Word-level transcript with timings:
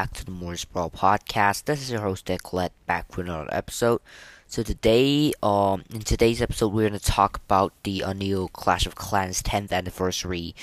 Back 0.00 0.14
to 0.14 0.24
the 0.24 0.30
Mortis 0.30 0.64
Brawl 0.64 0.88
podcast. 0.88 1.66
This 1.66 1.82
is 1.82 1.90
your 1.90 2.00
host 2.00 2.24
Declet 2.24 2.70
back 2.86 3.12
for 3.12 3.20
another 3.20 3.50
episode. 3.52 4.00
So 4.46 4.62
today, 4.62 5.34
um, 5.42 5.84
in 5.92 6.00
today's 6.00 6.40
episode, 6.40 6.68
we're 6.72 6.88
going 6.88 6.98
to 6.98 7.04
talk 7.04 7.36
about 7.36 7.74
the 7.82 8.00
Unreal 8.00 8.48
Clash 8.48 8.86
of 8.86 8.94
Clans 8.94 9.42
10th 9.42 9.72
anniversary 9.72 10.54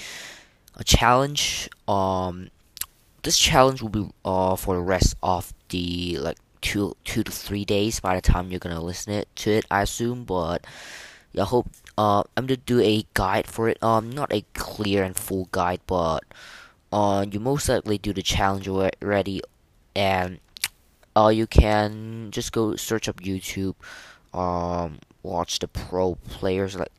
a 0.75 0.83
challenge. 0.83 1.69
Um, 1.87 2.49
this 3.21 3.37
challenge 3.37 3.79
will 3.83 3.89
be 3.89 4.09
uh 4.25 4.55
for 4.55 4.73
the 4.73 4.81
rest 4.81 5.15
of 5.21 5.53
the 5.69 6.17
like 6.17 6.39
two 6.61 6.97
two 7.03 7.21
to 7.21 7.31
three 7.31 7.63
days 7.63 7.99
by 7.99 8.15
the 8.15 8.21
time 8.21 8.49
you're 8.49 8.57
gonna 8.57 8.81
listen 8.81 9.13
it 9.13 9.27
to 9.35 9.51
it, 9.51 9.65
I 9.69 9.83
assume. 9.83 10.23
But 10.23 10.65
yeah, 11.33 11.43
I 11.43 11.45
hope 11.45 11.67
uh 11.95 12.23
I'm 12.35 12.47
gonna 12.47 12.57
do 12.57 12.79
a 12.79 13.05
guide 13.13 13.45
for 13.45 13.69
it. 13.69 13.77
Um, 13.83 14.09
not 14.09 14.33
a 14.33 14.43
clear 14.55 15.03
and 15.03 15.15
full 15.15 15.47
guide, 15.51 15.81
but 15.85 16.23
uh, 16.91 17.25
you 17.29 17.39
most 17.39 17.67
likely 17.69 17.97
do 17.97 18.13
the 18.13 18.21
challenge 18.21 18.67
already, 18.67 19.41
and 19.95 20.39
uh, 21.15 21.29
you 21.29 21.47
can 21.47 22.31
just 22.31 22.51
go 22.51 22.75
search 22.75 23.09
up 23.09 23.21
YouTube, 23.21 23.75
um, 24.33 24.99
watch 25.23 25.59
the 25.59 25.67
pro 25.67 26.15
players 26.15 26.75
like 26.75 26.91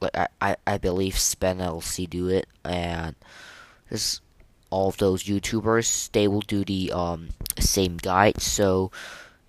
like 0.00 0.16
I, 0.16 0.28
I, 0.40 0.56
I 0.66 0.78
believe 0.78 1.14
SpenLC 1.14 2.08
do 2.08 2.28
it, 2.28 2.46
and 2.64 3.16
just 3.90 4.22
all 4.70 4.88
of 4.88 4.96
those 4.96 5.24
YouTubers 5.24 6.10
they 6.12 6.26
will 6.26 6.40
do 6.42 6.64
the 6.64 6.92
um 6.92 7.28
same 7.58 7.96
guide. 7.98 8.40
So 8.40 8.90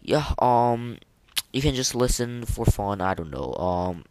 yeah, 0.02 0.34
um, 0.40 0.98
you 1.54 1.62
can 1.62 1.74
just 1.74 1.96
listen 1.96 2.46
for 2.46 2.65
fun. 2.65 3.02
I 3.02 3.13
don't 3.13 3.32
know, 3.32 3.54
um, 3.55 4.04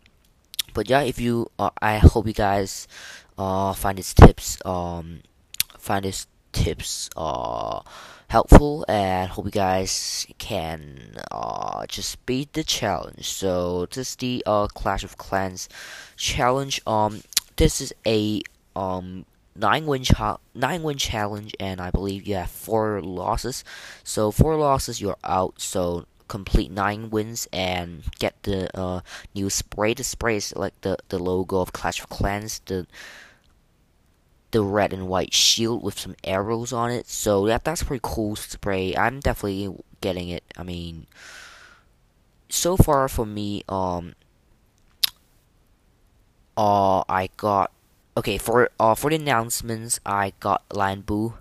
but 0.73 0.89
yeah, 0.89 1.03
if 1.03 1.21
you 1.21 1.51
uh, 1.59 1.71
I 1.83 1.98
hope 1.98 2.27
you 2.27 2.33
guys 2.33 2.89
uh 3.37 3.73
find 3.73 3.98
these 3.98 4.15
tips 4.15 4.59
um 4.65 5.21
find 5.85 6.05
these 6.05 6.27
tips 6.53 7.11
uh, 7.17 7.81
helpful 8.29 8.85
and 8.89 9.31
hope 9.31 9.45
you 9.45 9.51
guys 9.51 10.27
can 10.39 11.17
uh, 11.31 11.85
just 11.87 12.25
beat 12.27 12.53
the 12.55 12.65
challenge. 12.65 13.29
So 13.29 13.87
this 13.87 14.11
is 14.11 14.17
the 14.17 14.43
uh, 14.47 14.67
Clash 14.69 15.05
of 15.05 15.19
Clans 15.19 15.69
challenge. 16.17 16.81
Um, 16.87 17.23
this 17.57 17.81
is 17.81 17.93
a 18.07 18.43
um 18.75 19.25
nine 19.55 19.87
win 19.87 20.03
cha- 20.03 20.41
nine 20.55 20.83
win 20.83 20.97
challenge, 20.97 21.55
and 21.61 21.81
I 21.81 21.91
believe 21.91 22.27
you 22.27 22.37
have 22.37 22.51
four 22.51 23.01
losses. 23.03 23.63
So 24.03 24.31
four 24.31 24.57
losses, 24.57 25.01
you're 25.01 25.19
out. 25.23 25.61
So 25.61 26.07
complete 26.27 26.71
nine 26.71 27.11
wins 27.11 27.47
and 27.53 28.03
get 28.19 28.35
the 28.43 28.67
uh, 28.77 29.01
new 29.35 29.51
spray. 29.51 29.95
The 29.95 30.03
spray 30.03 30.37
is 30.37 30.57
like 30.57 30.81
the 30.81 30.97
the 31.11 31.19
logo 31.19 31.61
of 31.61 31.73
Clash 31.73 32.01
of 32.01 32.09
Clans. 32.09 32.61
The 32.65 32.87
the 34.55 34.63
red 34.63 34.93
and 34.93 35.09
white 35.09 35.35
shield 35.35 35.83
with 35.83 35.99
some 35.99 36.15
arrows 36.23 36.73
on 36.73 36.89
it. 36.89 37.09
So 37.09 37.45
that 37.47 37.65
that's 37.65 37.83
pretty 37.83 38.01
cool 38.05 38.37
spray. 38.37 38.95
I'm 38.97 39.19
definitely 39.19 39.75
getting 40.01 40.29
it. 40.29 40.45
I 40.57 40.63
mean, 40.63 41.07
so 42.49 42.77
far 42.77 43.09
for 43.09 43.27
me, 43.27 43.65
um, 43.69 44.15
uh, 46.57 47.03
I 47.09 47.31
got 47.37 47.73
okay 48.17 48.39
for 48.39 48.71
uh 48.79 48.95
for 48.95 49.11
the 49.11 49.17
announcements. 49.17 49.99
I 50.07 50.33
got 50.39 50.63
Lion 50.73 51.01
Bull, 51.01 51.35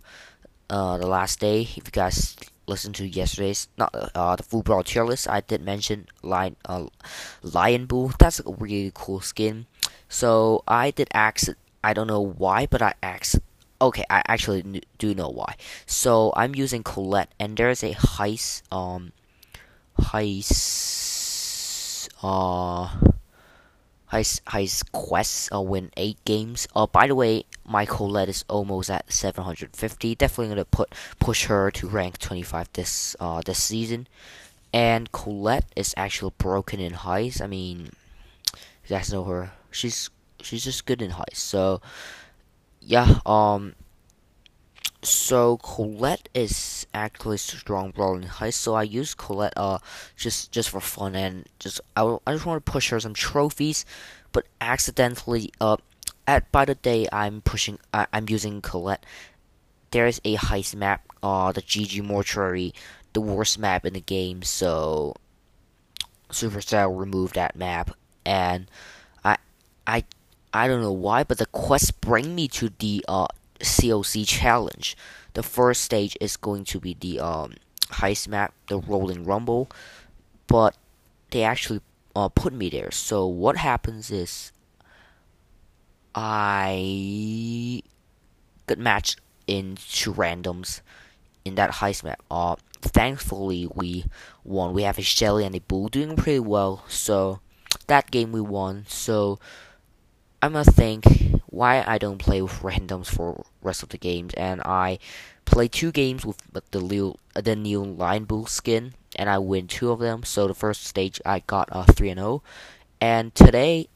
uh, 0.72 0.97
the 0.97 1.06
last 1.06 1.39
day. 1.39 1.61
If 1.61 1.86
you 1.86 1.94
guys 1.94 2.36
listened 2.66 2.95
to 2.95 3.06
yesterday's 3.08 3.67
not 3.78 3.94
uh 3.94 4.36
the 4.38 4.41
full 4.41 4.64
brawl 4.64 4.81
tier 4.81 5.06
list, 5.06 5.30
I 5.30 5.41
did 5.41 5.61
mention 5.61 6.08
Lion 6.23 6.56
uh 6.66 6.88
Lion 7.44 7.86
Bull. 7.86 8.11
That's 8.17 8.39
a 8.39 8.50
really 8.58 8.91
cool 8.96 9.22
skin. 9.22 9.68
So 10.09 10.63
I 10.68 10.90
did 10.90 11.09
ask 11.13 11.53
I 11.83 11.94
don't 11.94 12.07
know 12.07 12.21
why, 12.21 12.66
but 12.66 12.81
I 12.81 12.94
asked. 13.03 13.39
Okay, 13.81 14.05
I 14.09 14.23
actually 14.27 14.81
do 14.97 15.13
know 15.13 15.29
why. 15.29 15.55
So 15.85 16.31
I'm 16.35 16.55
using 16.55 16.83
Colette, 16.83 17.33
and 17.39 17.57
there's 17.57 17.83
a 17.83 17.94
heist, 17.94 18.61
um, 18.71 19.11
heist, 19.99 22.07
uh, 22.23 22.88
heist, 24.11 24.41
heist 24.43 24.91
quest. 24.93 25.53
Uh, 25.53 25.61
win 25.61 25.91
eight 25.97 26.23
games. 26.23 26.67
Uh, 26.73 26.88
by 26.88 27.07
the 27.07 27.16
way, 27.16 27.43
my 27.66 27.85
Colette 27.85 28.29
is 28.29 28.45
almost 28.47 28.89
at 28.89 29.11
750. 29.11 30.16
Definitely 30.16 30.49
gonna 30.49 30.66
put 30.66 30.93
push 31.19 31.45
her 31.45 31.69
to 31.72 31.88
rank 31.88 32.17
25 32.19 32.69
this 32.73 33.16
uh 33.19 33.41
this 33.45 33.61
season. 33.61 34.07
And 34.72 35.11
Colette 35.11 35.66
is 35.75 35.93
actually 35.97 36.33
broken 36.38 36.79
in 36.79 36.93
heist. 36.93 37.41
I 37.41 37.47
mean, 37.47 37.89
you 38.55 38.89
guys 38.89 39.11
know 39.11 39.25
her. 39.25 39.51
She's 39.69 40.09
she's 40.43 40.63
just 40.63 40.85
good 40.85 41.01
in 41.01 41.11
heist. 41.11 41.37
So 41.37 41.81
yeah, 42.81 43.19
um 43.25 43.75
so 45.01 45.57
Colette 45.57 46.29
is 46.33 46.87
actually 46.93 47.37
strong 47.37 47.91
brawler 47.91 48.21
in 48.21 48.27
heist, 48.27 48.53
so 48.53 48.75
I 48.75 48.83
use 48.83 49.13
Colette 49.13 49.53
uh 49.57 49.79
just 50.15 50.51
just 50.51 50.69
for 50.69 50.79
fun 50.79 51.15
and 51.15 51.47
just 51.59 51.81
I, 51.95 52.17
I 52.25 52.33
just 52.33 52.45
want 52.45 52.65
to 52.65 52.71
push 52.71 52.89
her 52.89 52.99
some 52.99 53.13
trophies, 53.13 53.85
but 54.31 54.45
accidentally 54.61 55.51
uh 55.59 55.77
at 56.27 56.51
by 56.51 56.65
the 56.65 56.75
day 56.75 57.07
I'm 57.11 57.41
pushing 57.41 57.79
I, 57.93 58.07
I'm 58.13 58.25
using 58.29 58.61
Colette. 58.61 59.05
There 59.91 60.07
is 60.07 60.21
a 60.23 60.35
heist 60.35 60.75
map, 60.75 61.03
uh 61.21 61.51
the 61.51 61.61
GG 61.61 62.03
Mortuary, 62.03 62.73
the 63.13 63.21
worst 63.21 63.59
map 63.59 63.85
in 63.85 63.93
the 63.93 64.01
game, 64.01 64.41
so 64.41 65.15
Supercell 66.29 66.97
removed 66.97 67.35
that 67.35 67.55
map 67.55 67.91
and 68.25 68.69
I 69.23 69.37
I 69.85 70.03
I 70.53 70.68
don't 70.68 70.81
know 70.81 70.91
why, 70.91 71.24
but 71.24 71.40
the 71.40 71.47
quest 71.47 72.00
bring 72.00 72.36
me 72.36 72.47
to 72.50 72.69
the 72.78 73.03
uh, 73.08 73.28
COC 73.59 74.28
challenge. 74.28 74.96
The 75.34 75.44
first 75.44 75.81
stage 75.81 76.16
is 76.22 76.38
going 76.38 76.64
to 76.66 76.80
be 76.80 76.96
the 77.00 77.19
um, 77.19 77.56
heist 77.90 78.28
map, 78.28 78.53
the 78.68 78.78
Rolling 78.78 79.24
Rumble, 79.24 79.69
but 80.47 80.75
they 81.31 81.44
actually 81.44 81.81
uh, 82.16 82.30
put 82.30 82.53
me 82.53 82.69
there. 82.69 82.91
So 82.91 83.25
what 83.25 83.58
happens 83.58 84.12
is 84.12 84.52
I 86.14 87.81
get 88.68 88.78
matched 88.78 89.20
into 89.47 90.14
randoms 90.14 90.81
in 91.44 91.56
that 91.56 91.72
heist 91.72 92.03
map. 92.03 92.22
Uh, 92.30 92.56
thankfully 92.81 93.68
we 93.74 94.06
won. 94.44 94.74
We 94.74 94.84
have 94.84 95.00
a 95.00 95.02
Shelly 95.02 95.46
and 95.46 95.56
a 95.56 95.62
Bull 95.62 95.88
doing 95.88 96.16
pretty 96.16 96.40
well. 96.40 96.84
So 96.88 97.40
that 97.88 98.12
game 98.12 98.31
we 98.31 98.41
won. 98.41 98.85
So 98.88 99.40
I 100.43 100.49
must 100.49 100.71
think 100.71 101.05
why 101.45 101.85
I 101.87 101.97
don't 101.97 102.17
play 102.17 102.41
with 102.41 102.59
randoms 102.59 103.07
for 103.07 103.45
rest 103.61 103.81
of 103.81 103.87
the 103.87 103.97
games, 103.97 104.33
and 104.33 104.59
I 104.65 104.99
play 105.45 105.69
two 105.69 105.93
games 105.93 106.25
with 106.25 106.35
the 106.71 106.81
new 106.81 107.15
the 107.33 107.55
new 107.55 107.81
Lion 107.81 108.25
Bull 108.25 108.45
skin, 108.47 108.93
and 109.15 109.29
I 109.29 109.37
win 109.37 109.67
two 109.67 109.89
of 109.89 109.99
them. 109.99 110.23
So 110.23 110.49
the 110.49 110.53
first 110.53 110.83
stage 110.83 111.21
I 111.25 111.39
got 111.47 111.69
a 111.71 111.89
three 111.89 112.09
and 112.09 112.19
zero, 112.19 112.27
oh. 112.27 112.41
and 112.99 113.33
today 113.33 113.87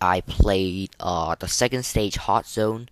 I 0.00 0.20
played 0.20 0.90
uh, 1.00 1.34
the 1.34 1.48
second 1.48 1.82
stage 1.82 2.14
Hot 2.14 2.46
Zone 2.46 2.88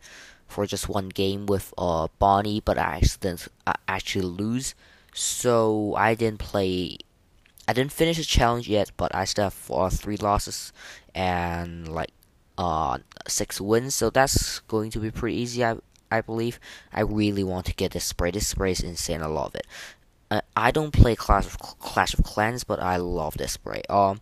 for 0.48 0.66
just 0.66 0.88
one 0.88 1.10
game 1.10 1.46
with 1.46 1.72
uh, 1.78 2.08
Bonnie, 2.18 2.58
but 2.58 2.76
I 2.76 2.96
accidentally 2.96 3.54
I 3.68 3.76
actually 3.86 4.26
lose. 4.26 4.74
So 5.14 5.94
I 5.96 6.16
didn't 6.16 6.40
play. 6.40 6.98
I 7.68 7.72
didn't 7.72 7.92
finish 7.92 8.16
the 8.16 8.24
challenge 8.24 8.66
yet, 8.66 8.90
but 8.96 9.14
I 9.14 9.26
still 9.26 9.44
have 9.44 9.70
uh, 9.70 9.90
three 9.90 10.16
losses 10.16 10.72
and 11.14 11.86
like 11.86 12.10
uh, 12.58 12.98
six 13.26 13.60
wins, 13.60 13.94
so 13.94 14.10
that's 14.10 14.58
going 14.60 14.90
to 14.90 14.98
be 14.98 15.10
pretty 15.10 15.36
easy. 15.36 15.64
I 15.64 15.76
I 16.10 16.20
believe. 16.20 16.58
I 16.92 17.00
really 17.00 17.44
want 17.44 17.66
to 17.66 17.74
get 17.74 17.92
this 17.92 18.04
spray. 18.04 18.30
This 18.30 18.48
spray 18.48 18.72
is 18.72 18.80
insane. 18.80 19.22
I 19.22 19.26
love 19.26 19.54
it. 19.54 19.66
Uh, 20.30 20.40
I 20.56 20.70
don't 20.70 20.92
play 20.92 21.16
Clash 21.16 21.46
of 21.46 21.58
Clash 21.58 22.12
of 22.14 22.24
Clans, 22.24 22.64
but 22.64 22.80
I 22.80 22.96
love 22.96 23.38
this 23.38 23.52
spray. 23.52 23.82
Um, 23.88 24.20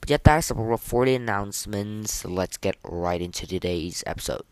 but 0.00 0.10
yeah, 0.10 0.18
that's 0.22 0.50
about 0.50 0.80
for 0.80 1.04
the 1.04 1.14
announcements. 1.14 2.24
Let's 2.24 2.56
get 2.56 2.76
right 2.84 3.20
into 3.20 3.46
today's 3.46 4.04
episode. 4.06 4.42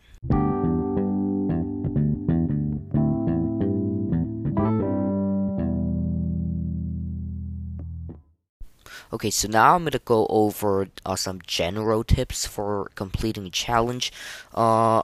Okay, 9.11 9.29
so 9.29 9.47
now 9.47 9.75
I'm 9.75 9.83
gonna 9.85 9.99
go 9.99 10.27
over 10.29 10.87
uh, 11.05 11.15
some 11.15 11.39
general 11.45 12.03
tips 12.03 12.45
for 12.45 12.91
completing 12.95 13.45
a 13.45 13.49
challenge. 13.49 14.11
Uh, 14.53 15.03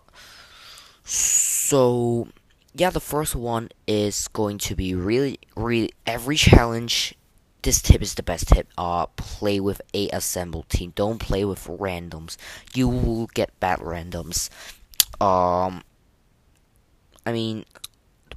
so 1.04 2.28
yeah, 2.76 2.90
the 2.90 3.00
first 3.00 3.36
one 3.36 3.70
is 3.88 4.28
going 4.30 4.58
to 4.60 4.76
be 4.76 4.96
really, 4.96 5.40
really 5.56 5.92
every 6.06 6.36
challenge. 6.36 7.16
This 7.62 7.82
tip 7.82 8.02
is 8.02 8.16
the 8.16 8.24
best 8.24 8.50
tip. 8.50 8.68
Uh, 8.78 9.06
play 9.16 9.60
with 9.60 9.82
a 9.94 10.10
assembled 10.10 10.68
team. 10.70 10.92
Don't 10.96 11.20
play 11.20 11.46
with 11.46 11.66
randoms. 11.68 12.36
You 12.74 12.90
will 12.90 13.28
get 13.28 13.58
bad 13.60 13.80
randoms. 13.80 14.50
Um, 15.22 15.84
I 17.26 17.32
mean, 17.32 17.64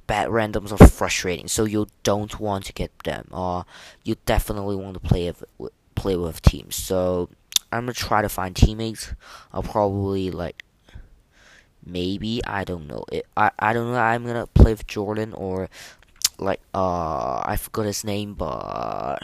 bad 0.07 0.29
randoms 0.29 0.71
are 0.71 0.87
frustrating, 0.87 1.47
so 1.47 1.65
you 1.65 1.87
don't 2.03 2.39
want 2.39 2.65
to 2.65 2.73
get 2.73 2.97
them. 2.99 3.27
Uh, 3.31 3.63
you 4.03 4.15
definitely 4.25 4.75
want 4.75 4.95
to 4.95 4.99
play 4.99 5.27
with 5.59 5.71
play 5.95 6.15
with 6.15 6.41
teams. 6.41 6.75
So 6.75 7.29
I'm 7.71 7.83
gonna 7.83 7.93
try 7.93 8.21
to 8.21 8.29
find 8.29 8.55
teammates. 8.55 9.13
I'll 9.53 9.63
probably 9.63 10.31
like 10.31 10.63
maybe 11.85 12.41
I 12.45 12.63
don't 12.63 12.87
know. 12.87 13.03
It, 13.11 13.27
I 13.35 13.51
I 13.59 13.73
don't 13.73 13.91
know. 13.91 13.99
I'm 13.99 14.25
gonna 14.25 14.47
play 14.47 14.71
with 14.71 14.87
Jordan 14.87 15.33
or 15.33 15.69
like 16.39 16.61
uh 16.73 17.43
I 17.45 17.57
forgot 17.57 17.85
his 17.85 18.03
name, 18.03 18.33
but 18.33 19.19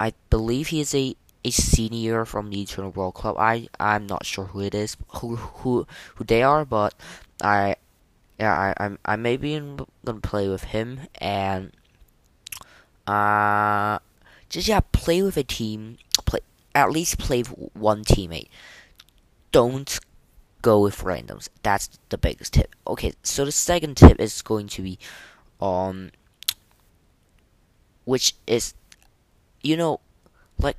I 0.00 0.14
believe 0.30 0.68
he 0.68 0.80
is 0.80 0.94
a 0.94 1.14
a 1.44 1.50
senior 1.50 2.24
from 2.24 2.50
the 2.50 2.62
Eternal 2.62 2.90
Brawl 2.90 3.12
Club. 3.12 3.36
I 3.38 3.68
I'm 3.78 4.06
not 4.06 4.24
sure 4.24 4.46
who 4.46 4.60
it 4.60 4.74
is, 4.74 4.96
who 5.20 5.36
who 5.36 5.86
who 6.16 6.24
they 6.24 6.42
are, 6.42 6.64
but 6.64 6.94
I 7.42 7.76
yeah 8.40 8.54
I 8.78 8.84
I'm 8.84 8.98
I 9.04 9.16
maybe 9.16 9.60
gonna 10.04 10.20
play 10.20 10.48
with 10.48 10.64
him 10.64 11.00
and 11.16 11.72
uh 13.06 13.98
just 14.48 14.66
yeah 14.66 14.80
play 14.92 15.22
with 15.22 15.36
a 15.36 15.44
team 15.44 15.98
play 16.24 16.40
at 16.74 16.90
least 16.90 17.18
play 17.18 17.40
with 17.40 17.70
one 17.74 18.02
teammate. 18.02 18.48
Don't 19.52 19.98
go 20.62 20.80
with 20.80 20.98
randoms. 20.98 21.48
That's 21.62 21.98
the 22.08 22.18
biggest 22.18 22.54
tip. 22.54 22.74
Okay, 22.86 23.12
so 23.22 23.44
the 23.44 23.52
second 23.52 23.96
tip 23.96 24.18
is 24.18 24.40
going 24.42 24.68
to 24.68 24.82
be 24.82 24.98
um 25.60 26.10
which 28.04 28.34
is 28.46 28.74
you 29.62 29.76
know 29.76 30.00
like 30.58 30.76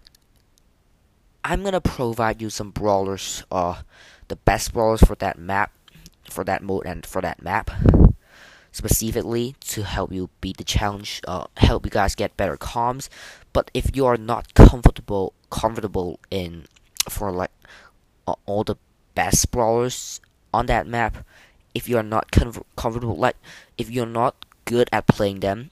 I'm 1.43 1.63
gonna 1.63 1.81
provide 1.81 2.41
you 2.41 2.49
some 2.49 2.71
brawlers, 2.71 3.43
uh, 3.51 3.81
the 4.27 4.35
best 4.35 4.73
brawlers 4.73 5.01
for 5.01 5.15
that 5.15 5.39
map, 5.39 5.71
for 6.31 6.43
that 6.43 6.63
mode 6.63 6.85
and 6.85 7.05
for 7.05 7.21
that 7.21 7.41
map, 7.41 7.71
specifically 8.71 9.55
to 9.61 9.83
help 9.83 10.11
you 10.11 10.29
beat 10.39 10.57
the 10.57 10.63
challenge, 10.63 11.21
uh, 11.27 11.45
help 11.57 11.85
you 11.85 11.91
guys 11.91 12.15
get 12.15 12.37
better 12.37 12.57
comms. 12.57 13.09
But 13.53 13.69
if 13.73 13.95
you 13.95 14.05
are 14.05 14.17
not 14.17 14.53
comfortable, 14.53 15.33
comfortable 15.49 16.19
in 16.29 16.65
for 17.09 17.31
like 17.31 17.51
uh, 18.27 18.35
all 18.45 18.63
the 18.63 18.77
best 19.15 19.51
brawlers 19.51 20.21
on 20.53 20.65
that 20.67 20.87
map, 20.87 21.25
if 21.73 21.87
you 21.87 21.97
are 21.97 22.03
not 22.03 22.31
comfortable, 22.31 23.15
like 23.15 23.37
if 23.77 23.89
you're 23.89 24.05
not 24.05 24.45
good 24.65 24.89
at 24.91 25.07
playing 25.07 25.41
them, 25.41 25.71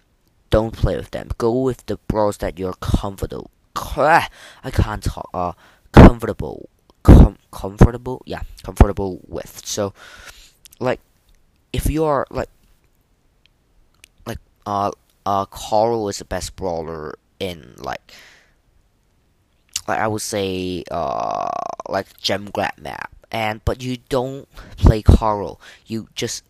don't 0.49 0.71
play 0.73 0.95
with 0.95 1.11
them. 1.11 1.29
Go 1.37 1.61
with 1.61 1.85
the 1.85 1.97
brawlers 2.07 2.37
that 2.37 2.57
you're 2.57 2.73
comfortable 2.73 3.51
I 3.97 4.71
can't 4.71 5.03
talk. 5.03 5.29
Uh, 5.33 5.53
comfortable, 5.91 6.69
com- 7.03 7.37
comfortable, 7.51 8.21
yeah, 8.25 8.41
comfortable 8.63 9.21
with. 9.27 9.61
So, 9.65 9.93
like, 10.79 10.99
if 11.71 11.89
you 11.89 12.03
are 12.05 12.25
like, 12.29 12.49
like, 14.25 14.39
uh, 14.65 14.91
uh, 15.25 15.45
Carl 15.45 16.09
is 16.09 16.19
the 16.19 16.25
best 16.25 16.55
brawler 16.55 17.15
in 17.39 17.75
like, 17.77 18.13
like 19.87 19.99
I 19.99 20.07
would 20.07 20.21
say, 20.21 20.83
uh, 20.91 21.49
like 21.87 22.17
gem 22.17 22.49
grab 22.51 22.77
map, 22.79 23.11
and 23.31 23.63
but 23.65 23.81
you 23.81 23.97
don't 24.09 24.47
play 24.77 25.01
Carl. 25.01 25.59
You 25.85 26.07
just 26.15 26.43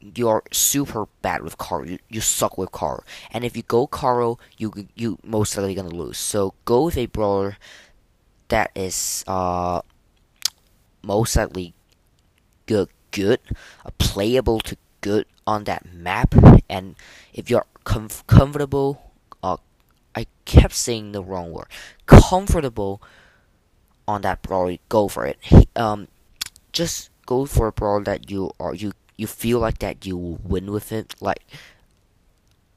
you're 0.00 0.42
super 0.52 1.06
bad 1.22 1.42
with 1.42 1.58
Carl. 1.58 1.88
You, 1.88 1.98
you 2.08 2.20
suck 2.20 2.56
with 2.56 2.72
Carl. 2.72 3.04
And 3.32 3.44
if 3.44 3.56
you 3.56 3.62
go 3.62 3.86
Carl, 3.86 4.40
you 4.56 4.72
you 4.94 5.18
most 5.24 5.56
likely 5.56 5.74
gonna 5.74 5.88
lose. 5.88 6.18
So 6.18 6.54
go 6.64 6.84
with 6.84 6.96
a 6.96 7.06
brawler 7.06 7.56
that 8.48 8.70
is 8.74 9.24
uh 9.26 9.82
most 11.02 11.36
likely 11.36 11.74
good 12.66 12.88
good, 13.10 13.40
a 13.84 13.90
playable 13.92 14.60
to 14.60 14.76
good 15.00 15.26
on 15.46 15.64
that 15.64 15.86
map. 15.92 16.34
And 16.68 16.96
if 17.32 17.50
you're 17.50 17.66
comf- 17.84 18.26
comfortable, 18.26 19.12
uh, 19.42 19.56
I 20.14 20.26
kept 20.44 20.74
saying 20.74 21.12
the 21.12 21.22
wrong 21.22 21.52
word. 21.52 21.68
Comfortable 22.06 23.00
on 24.06 24.22
that 24.22 24.42
brawler, 24.42 24.78
go 24.88 25.08
for 25.08 25.26
it. 25.26 25.38
Um, 25.76 26.08
just 26.72 27.10
go 27.26 27.44
for 27.44 27.66
a 27.66 27.72
brawl 27.72 28.00
that 28.00 28.30
you 28.30 28.50
are 28.58 28.74
you 28.74 28.92
you 29.16 29.26
feel 29.26 29.58
like 29.58 29.78
that 29.78 30.06
you 30.06 30.16
will 30.16 30.40
win 30.42 30.70
with 30.70 30.92
it 30.92 31.14
like 31.20 31.44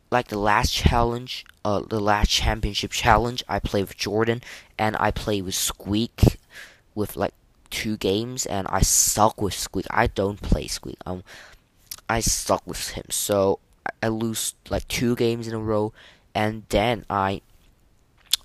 like 0.10 0.28
the 0.28 0.38
last 0.38 0.74
challenge 0.74 1.46
uh 1.64 1.82
the 1.88 2.00
last 2.00 2.30
championship 2.30 2.92
challenge 2.92 3.44
I 3.48 3.60
played 3.60 3.84
with 3.84 3.98
Jordan 3.98 4.42
and 4.78 4.98
I 5.00 5.12
played 5.12 5.44
with 5.46 5.56
Squeak 5.56 6.38
with 6.96 7.16
like 7.16 7.34
two 7.72 7.98
games 7.98 8.46
and 8.46 8.68
I 8.68 8.82
suck 8.82 9.42
with 9.42 9.54
Squeak. 9.54 9.88
I 9.90 10.08
don't 10.08 10.42
play 10.42 10.68
Squeak. 10.68 10.98
Um 11.06 11.24
I 12.08 12.20
suck 12.20 12.62
with 12.68 12.90
him. 12.90 13.06
So 13.10 13.60
I, 14.04 14.10
lose 14.10 14.54
like 14.70 14.88
two 14.88 15.16
games 15.16 15.48
in 15.48 15.54
a 15.54 15.60
row 15.60 15.94
and 16.36 16.64
then 16.70 17.06
I 17.10 17.42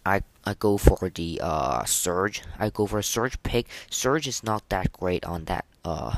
I 0.06 0.22
I 0.44 0.54
go 0.54 0.78
for 0.78 1.10
the 1.10 1.40
uh 1.42 1.84
Surge. 1.84 2.42
I 2.58 2.70
go 2.70 2.86
for 2.86 2.98
a 2.98 3.02
Surge 3.02 3.42
pick. 3.42 3.66
Surge 3.90 4.28
is 4.28 4.42
not 4.42 4.68
that 4.70 4.92
great 4.92 5.24
on 5.24 5.44
that 5.46 5.66
uh 5.84 6.16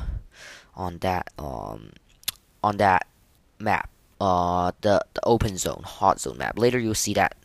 on 0.76 0.98
that 0.98 1.30
um 1.38 1.92
on 2.62 2.76
that 2.76 3.06
map 3.58 3.90
uh 4.20 4.72
the 4.80 5.04
the 5.14 5.20
open 5.24 5.56
zone 5.56 5.82
hot 5.84 6.20
zone 6.20 6.38
map 6.38 6.58
later 6.58 6.78
you'll 6.78 6.94
see 6.94 7.14
that 7.14 7.36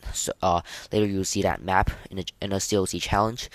uh 0.42 0.60
later 0.92 1.06
you'll 1.06 1.24
see 1.24 1.42
that 1.42 1.62
map 1.62 1.90
in 2.10 2.18
a 2.18 2.24
in 2.40 2.52
a 2.52 2.56
COC 2.56 3.00
challenge 3.00 3.48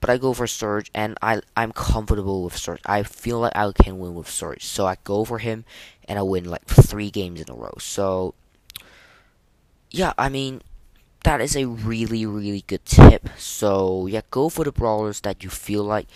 but 0.00 0.10
I 0.10 0.16
go 0.16 0.32
for 0.32 0.46
Surge 0.46 0.90
and 0.94 1.16
I 1.22 1.40
I'm 1.56 1.72
comfortable 1.72 2.44
with 2.44 2.56
Surge 2.56 2.80
I 2.86 3.02
feel 3.02 3.40
like 3.40 3.52
I 3.54 3.70
can 3.72 3.98
win 3.98 4.14
with 4.14 4.28
Surge 4.28 4.64
so 4.64 4.86
I 4.86 4.96
go 5.04 5.24
for 5.24 5.38
him 5.38 5.64
and 6.04 6.18
I 6.18 6.22
win 6.22 6.44
like 6.44 6.66
three 6.66 7.10
games 7.10 7.40
in 7.40 7.50
a 7.50 7.54
row. 7.54 7.74
So 7.78 8.34
yeah 9.90 10.12
I 10.18 10.28
mean 10.28 10.62
that 11.24 11.40
is 11.40 11.56
a 11.56 11.66
really 11.66 12.24
really 12.26 12.64
good 12.66 12.84
tip. 12.84 13.28
So 13.36 14.06
yeah 14.06 14.22
go 14.30 14.48
for 14.48 14.64
the 14.64 14.72
brawlers 14.72 15.20
that 15.20 15.44
you 15.44 15.50
feel 15.50 15.84
like 15.84 16.08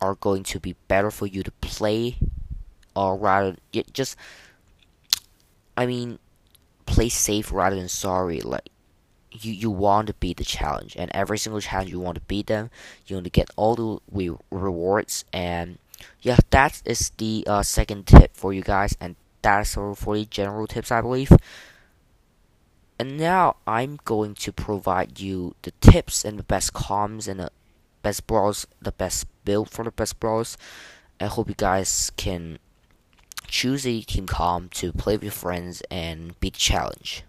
are 0.00 0.14
going 0.14 0.42
to 0.44 0.60
be 0.60 0.74
better 0.88 1.10
for 1.10 1.26
you 1.26 1.42
to 1.42 1.50
play, 1.60 2.16
or 2.96 3.16
rather, 3.16 3.56
just 3.92 4.16
I 5.76 5.86
mean, 5.86 6.18
play 6.86 7.08
safe 7.08 7.52
rather 7.52 7.76
than 7.76 7.88
sorry. 7.88 8.40
Like 8.40 8.70
you, 9.32 9.52
you 9.52 9.70
want 9.70 10.08
to 10.08 10.14
beat 10.14 10.38
the 10.38 10.44
challenge, 10.44 10.96
and 10.96 11.10
every 11.14 11.38
single 11.38 11.60
challenge 11.60 11.90
you 11.90 12.00
want 12.00 12.16
to 12.16 12.22
beat 12.22 12.46
them. 12.46 12.70
You 13.06 13.16
want 13.16 13.24
to 13.24 13.30
get 13.30 13.50
all 13.56 13.74
the 13.74 13.98
re- 14.10 14.36
rewards, 14.50 15.24
and 15.32 15.78
yeah, 16.20 16.38
that 16.50 16.82
is 16.84 17.10
the 17.18 17.44
uh, 17.46 17.62
second 17.62 18.06
tip 18.06 18.36
for 18.36 18.52
you 18.52 18.62
guys, 18.62 18.96
and 19.00 19.16
that's 19.42 19.76
all 19.76 19.94
for 19.94 20.16
the 20.16 20.24
general 20.24 20.66
tips, 20.66 20.90
I 20.90 21.00
believe. 21.00 21.32
And 22.98 23.16
now 23.16 23.56
I'm 23.66 23.98
going 24.04 24.34
to 24.34 24.52
provide 24.52 25.20
you 25.20 25.54
the 25.62 25.72
tips 25.80 26.24
and 26.24 26.38
the 26.38 26.42
best 26.42 26.74
comms 26.74 27.26
and 27.26 27.40
the 27.40 27.50
best 28.02 28.26
brawls, 28.26 28.66
the 28.82 28.92
best 28.92 29.26
build 29.44 29.70
for 29.70 29.84
the 29.84 29.90
best 29.90 30.20
brawls. 30.20 30.58
I 31.18 31.26
hope 31.26 31.48
you 31.48 31.54
guys 31.54 32.12
can 32.16 32.58
choose 33.46 33.86
a 33.86 34.02
team 34.02 34.26
comp 34.26 34.74
to 34.74 34.92
play 34.92 35.14
with 35.14 35.22
your 35.22 35.32
friends 35.32 35.82
and 35.90 36.38
beat 36.40 36.54
the 36.54 36.60
challenge. 36.60 37.24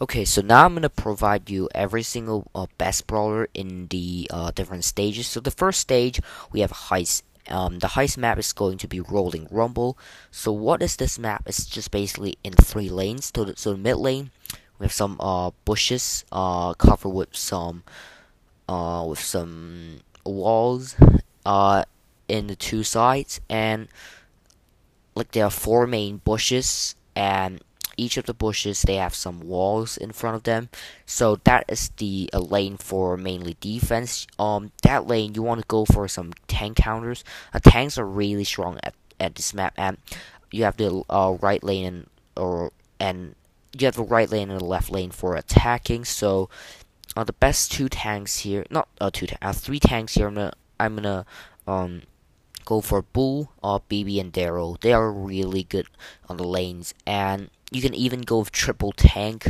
Okay, 0.00 0.24
so 0.24 0.40
now 0.40 0.64
I'm 0.64 0.74
gonna 0.74 0.88
provide 0.88 1.50
you 1.50 1.68
every 1.74 2.02
single 2.02 2.50
uh, 2.54 2.66
best 2.78 3.06
brawler 3.06 3.48
in 3.54 3.88
the 3.88 4.28
uh, 4.30 4.50
different 4.50 4.84
stages. 4.84 5.26
So 5.26 5.40
the 5.40 5.50
first 5.50 5.80
stage 5.80 6.20
we 6.52 6.60
have 6.60 6.72
heist. 6.72 7.22
Um, 7.48 7.80
the 7.80 7.88
heist 7.88 8.16
map 8.16 8.38
is 8.38 8.52
going 8.52 8.78
to 8.78 8.86
be 8.86 9.00
Rolling 9.00 9.48
Rumble. 9.50 9.98
So 10.30 10.52
what 10.52 10.82
is 10.82 10.96
this 10.96 11.18
map? 11.18 11.42
It's 11.46 11.66
just 11.66 11.90
basically 11.90 12.36
in 12.44 12.52
three 12.52 12.88
lanes. 12.88 13.32
So 13.34 13.44
the, 13.44 13.56
so 13.56 13.72
the 13.72 13.78
mid 13.78 13.96
lane 13.96 14.30
we 14.80 14.84
have 14.84 14.92
some 14.92 15.16
uh, 15.20 15.50
bushes 15.64 16.24
uh, 16.32 16.72
covered 16.74 17.10
with 17.10 17.36
some 17.36 17.84
uh, 18.68 19.04
with 19.06 19.20
some 19.20 20.00
walls 20.24 20.96
uh, 21.44 21.84
in 22.28 22.46
the 22.46 22.56
two 22.56 22.82
sides, 22.82 23.40
and 23.50 23.88
like 25.14 25.32
there 25.32 25.44
are 25.44 25.50
four 25.50 25.86
main 25.86 26.18
bushes, 26.18 26.96
and 27.14 27.60
each 28.00 28.16
of 28.16 28.24
the 28.24 28.34
bushes 28.34 28.82
they 28.82 28.96
have 28.96 29.14
some 29.14 29.40
walls 29.40 29.96
in 29.96 30.10
front 30.10 30.36
of 30.36 30.44
them. 30.44 30.70
So 31.04 31.36
that 31.44 31.64
is 31.68 31.90
the 31.98 32.30
uh, 32.32 32.40
lane 32.40 32.78
for 32.78 33.16
mainly 33.16 33.56
defense. 33.60 34.26
Um, 34.38 34.72
that 34.82 35.06
lane 35.06 35.34
you 35.34 35.42
want 35.42 35.60
to 35.60 35.66
go 35.68 35.84
for 35.84 36.08
some 36.08 36.32
tank 36.48 36.78
counters. 36.78 37.22
Uh, 37.52 37.60
tanks 37.62 37.98
are 37.98 38.06
really 38.06 38.44
strong 38.44 38.80
at, 38.82 38.94
at 39.20 39.34
this 39.34 39.52
map, 39.52 39.74
and 39.76 39.98
you 40.50 40.64
have 40.64 40.78
the 40.78 41.04
uh, 41.10 41.36
right 41.40 41.62
lane 41.62 41.84
and 41.84 42.06
or 42.36 42.72
and 42.98 43.34
you 43.78 43.84
have 43.84 43.96
the 43.96 44.02
right 44.02 44.30
lane 44.30 44.50
and 44.50 44.60
the 44.60 44.64
left 44.64 44.90
lane 44.90 45.10
for 45.10 45.36
attacking. 45.36 46.04
So 46.04 46.48
uh, 47.16 47.24
the 47.24 47.34
best 47.34 47.70
two 47.70 47.88
tanks 47.88 48.38
here, 48.38 48.64
not 48.70 48.88
uh, 49.00 49.10
two, 49.12 49.26
uh, 49.42 49.52
three 49.52 49.78
tanks 49.78 50.14
here. 50.14 50.28
I'm 50.28 50.34
gonna, 50.34 50.52
I'm 50.78 50.94
gonna 50.96 51.26
um 51.66 52.02
go 52.64 52.80
for 52.80 53.02
Bull, 53.02 53.50
uh, 53.62 53.80
Bibi, 53.88 54.20
and 54.20 54.32
Darryl. 54.32 54.80
They 54.80 54.92
are 54.92 55.10
really 55.10 55.64
good 55.64 55.88
on 56.28 56.36
the 56.36 56.46
lanes, 56.46 56.94
and 57.06 57.50
you 57.70 57.80
can 57.82 57.94
even 57.94 58.22
go 58.22 58.40
with 58.40 58.52
triple 58.52 58.92
tank. 58.92 59.46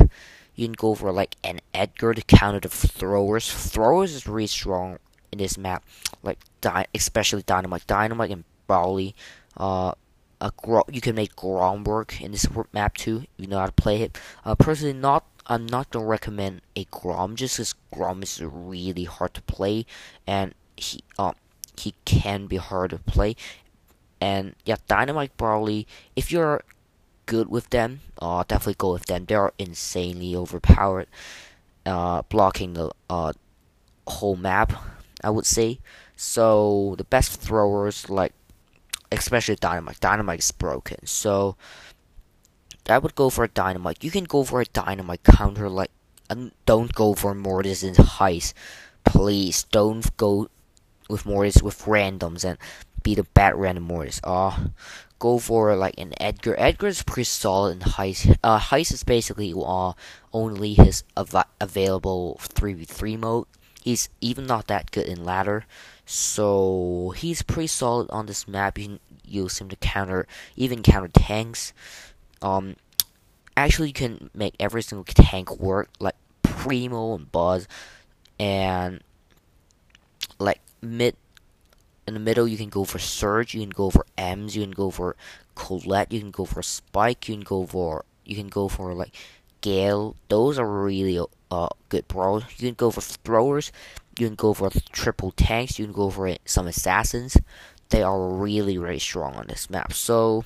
You 0.55 0.67
can 0.67 0.73
go 0.73 0.95
for 0.95 1.11
like 1.11 1.35
an 1.43 1.59
Edgar 1.73 2.13
to 2.13 2.21
counter 2.21 2.59
the 2.59 2.69
throwers. 2.69 3.51
Throwers 3.51 4.13
is 4.13 4.27
really 4.27 4.47
strong 4.47 4.99
in 5.31 5.39
this 5.39 5.57
map, 5.57 5.83
like 6.23 6.39
di- 6.59 6.87
especially 6.93 7.43
Dynamike, 7.43 7.85
Dynamike 7.85 8.31
and 8.31 8.43
Barley. 8.67 9.15
Uh, 9.57 9.93
a 10.39 10.51
Gro- 10.57 10.85
you 10.91 11.01
can 11.01 11.15
make 11.15 11.35
Grom 11.35 11.83
work 11.83 12.21
in 12.21 12.31
this 12.31 12.47
map 12.73 12.95
too. 12.97 13.25
You 13.37 13.47
know 13.47 13.59
how 13.59 13.67
to 13.67 13.71
play 13.71 14.01
it. 14.01 14.17
Uh, 14.43 14.55
personally, 14.55 14.93
not 14.93 15.25
I'm 15.47 15.65
not 15.65 15.89
gonna 15.91 16.05
recommend 16.05 16.61
a 16.75 16.85
Grom 16.85 17.35
just 17.35 17.57
because 17.57 17.75
Grom 17.93 18.23
is 18.23 18.41
really 18.41 19.05
hard 19.05 19.33
to 19.35 19.41
play 19.43 19.85
and 20.27 20.53
he 20.75 21.01
um 21.17 21.35
he 21.77 21.93
can 22.05 22.47
be 22.47 22.57
hard 22.57 22.91
to 22.91 22.99
play. 22.99 23.35
And 24.19 24.55
yeah, 24.65 24.75
Dynamike 24.87 25.31
Barley, 25.37 25.87
if 26.15 26.31
you're 26.31 26.63
good 27.31 27.47
with 27.47 27.69
them, 27.69 28.01
uh, 28.21 28.43
definitely 28.45 28.75
go 28.77 28.91
with 28.91 29.05
them. 29.05 29.23
They're 29.23 29.53
insanely 29.57 30.35
overpowered, 30.35 31.07
uh, 31.85 32.23
blocking 32.23 32.73
the 32.73 32.91
uh, 33.09 33.31
whole 34.05 34.35
map, 34.35 34.73
I 35.23 35.29
would 35.29 35.45
say. 35.45 35.79
So 36.17 36.95
the 36.97 37.05
best 37.05 37.39
throwers, 37.39 38.09
like 38.09 38.33
especially 39.13 39.55
Dynamike, 39.55 39.99
Dynamike 39.99 40.39
is 40.39 40.51
broken. 40.51 41.07
So 41.07 41.55
I 42.89 42.97
would 42.97 43.15
go 43.15 43.29
for 43.29 43.45
a 43.45 43.49
Dynamike. 43.49 44.03
You 44.03 44.11
can 44.11 44.25
go 44.25 44.43
for 44.43 44.59
a 44.59 44.65
Dynamike 44.65 45.23
counter, 45.23 45.69
like 45.69 45.91
and 46.29 46.51
don't 46.65 46.93
go 46.93 47.13
for 47.13 47.33
Mortis 47.33 47.81
and 47.81 47.95
Heist. 47.95 48.53
Please 49.05 49.63
don't 49.71 50.05
go 50.17 50.49
with 51.09 51.25
Mortis 51.25 51.63
with 51.63 51.79
randoms 51.83 52.43
and 52.43 52.57
be 53.03 53.15
the 53.15 53.23
bad 53.23 53.55
random 53.55 53.83
Mortis. 53.85 54.19
Uh, 54.23 54.67
go 55.19 55.37
for 55.37 55.75
like 55.75 55.95
an 55.97 56.13
Edgar. 56.19 56.55
Edgar's 56.57 57.03
pretty 57.03 57.25
solid 57.25 57.71
in 57.73 57.79
Heist. 57.79 58.37
Uh, 58.43 58.59
Heist 58.59 58.91
is 58.91 59.03
basically 59.03 59.53
uh, 59.55 59.93
only 60.33 60.73
his 60.73 61.03
av- 61.15 61.45
available 61.59 62.39
3v3 62.41 63.19
mode. 63.19 63.47
He's 63.83 64.09
even 64.19 64.45
not 64.45 64.67
that 64.67 64.91
good 64.91 65.07
in 65.07 65.23
ladder. 65.23 65.65
So 66.05 67.13
he's 67.15 67.41
pretty 67.41 67.67
solid 67.67 68.09
on 68.09 68.25
this 68.25 68.47
map. 68.47 68.77
You 68.77 68.85
can 68.85 68.99
use 69.25 69.59
him 69.59 69.69
to 69.69 69.75
counter, 69.77 70.27
even 70.55 70.83
counter 70.83 71.07
tanks. 71.07 71.73
Um, 72.41 72.75
actually, 73.55 73.87
you 73.87 73.93
can 73.93 74.29
make 74.33 74.55
every 74.59 74.81
single 74.81 75.05
tank 75.05 75.59
work, 75.59 75.89
like 75.99 76.15
Primo 76.43 77.15
and 77.15 77.31
Buzz, 77.31 77.67
and 78.39 79.01
like 80.39 80.59
mid 80.81 81.15
in 82.07 82.13
the 82.13 82.19
middle, 82.19 82.47
you 82.47 82.57
can 82.57 82.69
go 82.69 82.83
for 82.83 82.99
Surge, 82.99 83.53
you 83.53 83.61
can 83.61 83.69
go 83.69 83.89
for 83.89 84.05
Emz, 84.17 84.55
you 84.55 84.61
can 84.61 84.71
go 84.71 84.89
for 84.89 85.15
Colette, 85.55 86.11
you 86.11 86.19
can 86.19 86.31
go 86.31 86.45
for 86.45 86.61
Spike, 86.61 87.27
you 87.29 87.35
can 87.35 87.43
go 87.43 87.65
for 87.65 88.05
you 88.25 88.35
can 88.35 88.47
go 88.47 88.67
for 88.67 88.93
like 88.93 89.15
Gale. 89.61 90.15
Those 90.29 90.57
are 90.57 90.67
really 90.67 91.19
uh 91.51 91.69
good 91.89 92.07
brawlers. 92.07 92.43
You 92.57 92.69
can 92.69 92.75
go 92.75 92.91
for 92.91 93.01
throwers, 93.01 93.71
you 94.17 94.27
can 94.27 94.35
go 94.35 94.53
for 94.53 94.69
triple 94.91 95.31
tanks, 95.31 95.77
you 95.77 95.85
can 95.85 95.93
go 95.93 96.09
for 96.09 96.35
some 96.45 96.67
assassins. 96.67 97.37
They 97.89 98.03
are 98.03 98.29
really 98.29 98.77
really 98.77 98.99
strong 98.99 99.35
on 99.35 99.47
this 99.47 99.69
map. 99.69 99.93
So, 99.93 100.45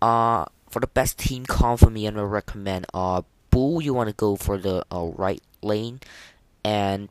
uh, 0.00 0.46
for 0.70 0.80
the 0.80 0.86
best 0.86 1.18
team 1.18 1.46
comp 1.46 1.80
for 1.80 1.90
me, 1.90 2.06
I'm 2.06 2.14
gonna 2.14 2.26
recommend 2.26 2.86
uh 2.94 3.22
Bull. 3.50 3.80
You 3.80 3.94
want 3.94 4.08
to 4.08 4.14
go 4.14 4.36
for 4.36 4.58
the 4.58 4.84
uh, 4.90 5.06
right 5.16 5.42
lane, 5.62 6.00
and 6.64 7.08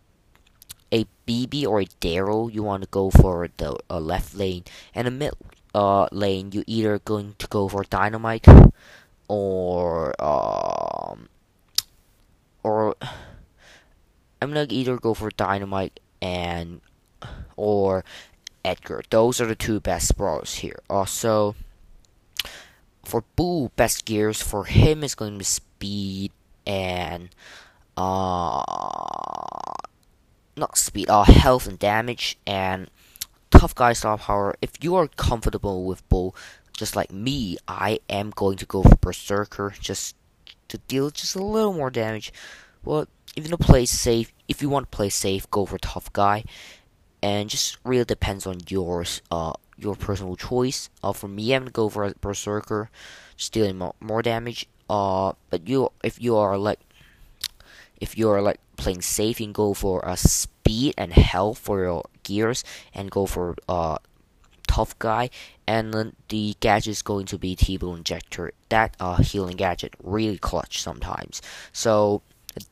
a 0.96 1.06
Bibi 1.26 1.66
or 1.66 1.82
a 1.82 1.86
Darryl, 2.00 2.54
you 2.54 2.64
want 2.64 2.84
to 2.84 2.90
go 2.90 3.10
for 3.12 3.50
the 3.58 3.78
uh, 3.90 4.00
left 4.00 4.34
lane, 4.34 4.64
and 4.94 5.08
a 5.08 5.12
mid 5.12 5.34
uh, 5.76 6.08
lane, 6.12 6.52
you 6.54 6.64
either 6.66 7.00
going 7.00 7.36
to 7.38 7.48
go 7.48 7.68
for 7.68 7.84
Dynamike 7.84 8.72
or 9.28 10.14
um 10.22 11.28
or 12.64 12.96
I'm 14.42 14.50
gonna 14.50 14.68
either 14.70 14.98
go 14.98 15.14
for 15.14 15.32
Dynamike 15.32 15.98
and 16.22 16.82
or 17.56 18.06
Edgar. 18.64 19.04
Those 19.10 19.42
are 19.42 19.46
the 19.46 19.56
two 19.56 19.80
best 19.80 20.18
brawlers 20.18 20.56
here. 20.56 20.80
Also, 20.90 21.56
for 23.04 23.24
Bull, 23.36 23.72
best 23.76 24.06
gears 24.06 24.42
for 24.42 24.66
him 24.66 25.04
is 25.04 25.16
going 25.16 25.34
to 25.34 25.38
be 25.40 25.46
speed 25.46 26.32
and 26.66 27.30
uh 27.98 28.64
not 30.58 30.78
speed, 30.78 31.10
uh, 31.10 31.24
health 31.24 31.68
and 31.68 31.80
damage, 31.80 32.38
and 32.46 32.90
tough 33.52 33.76
guy 33.76 33.94
star 33.94 34.18
power. 34.18 34.56
If 34.62 34.72
you 34.82 34.96
are 34.96 35.08
comfortable 35.08 35.86
with 35.86 36.08
Bull, 36.10 36.36
just 36.78 36.96
like 36.96 37.12
me, 37.12 37.58
I 37.68 38.00
am 38.10 38.32
going 38.32 38.58
to 38.58 38.66
go 38.66 38.84
for 38.84 38.96
Berserker 38.96 39.74
just 39.80 40.16
to 40.68 40.78
deal 40.78 41.10
just 41.10 41.36
a 41.36 41.44
little 41.44 41.74
more 41.74 41.90
damage. 41.90 42.34
But 42.84 43.08
if 43.36 43.46
you 43.46 43.52
want 43.52 43.62
to 43.62 43.68
play 43.68 43.86
safe, 43.86 44.34
if 44.48 44.62
you 44.62 44.70
want 44.70 44.92
to 44.92 44.96
play 44.96 45.10
safe, 45.10 45.50
go 45.52 45.66
for 45.66 45.78
tough 45.78 46.12
guy, 46.14 46.44
and 47.22 47.50
just 47.50 47.78
really 47.84 48.06
depends 48.06 48.46
on 48.46 48.60
yours, 48.68 49.22
uh, 49.32 49.54
your 49.78 49.96
personal 49.96 50.36
choice. 50.36 50.90
Uh, 51.04 51.14
for 51.14 51.28
me, 51.28 51.54
I'm 51.54 51.64
gonna 51.64 51.72
go 51.72 51.90
for 51.90 52.14
Berserker, 52.22 52.90
just 53.36 53.54
dealing 53.54 53.78
more, 53.78 53.96
more 54.00 54.22
damage. 54.22 54.68
Uh, 54.90 55.34
but 55.50 55.68
you, 55.68 55.92
if 56.04 56.22
you 56.22 56.36
are 56.36 56.58
like 56.58 56.80
if 58.00 58.18
you're 58.18 58.42
like 58.42 58.60
playing 58.78 59.02
safe, 59.02 59.40
you 59.40 59.48
can 59.48 59.54
go 59.54 59.74
for 59.74 60.02
a 60.02 60.12
uh, 60.12 60.16
speed 60.16 60.94
and 60.98 61.14
health 61.14 61.58
for 61.60 61.84
your 61.84 62.04
gears, 62.24 62.64
and 62.94 63.12
go 63.12 63.26
for 63.26 63.56
uh 63.70 63.98
tough 64.68 64.98
guy. 65.00 65.30
And 65.68 65.94
then 65.94 66.16
the 66.30 66.56
gadget 66.60 66.92
is 66.92 67.02
going 67.02 67.26
to 67.28 67.38
be 67.38 67.56
T-Bone 67.56 67.98
Injector. 68.00 68.52
That 68.70 68.96
uh 69.00 69.18
healing 69.18 69.58
gadget 69.58 69.94
really 70.04 70.38
clutch 70.38 70.82
sometimes. 70.82 71.42
So 71.74 72.22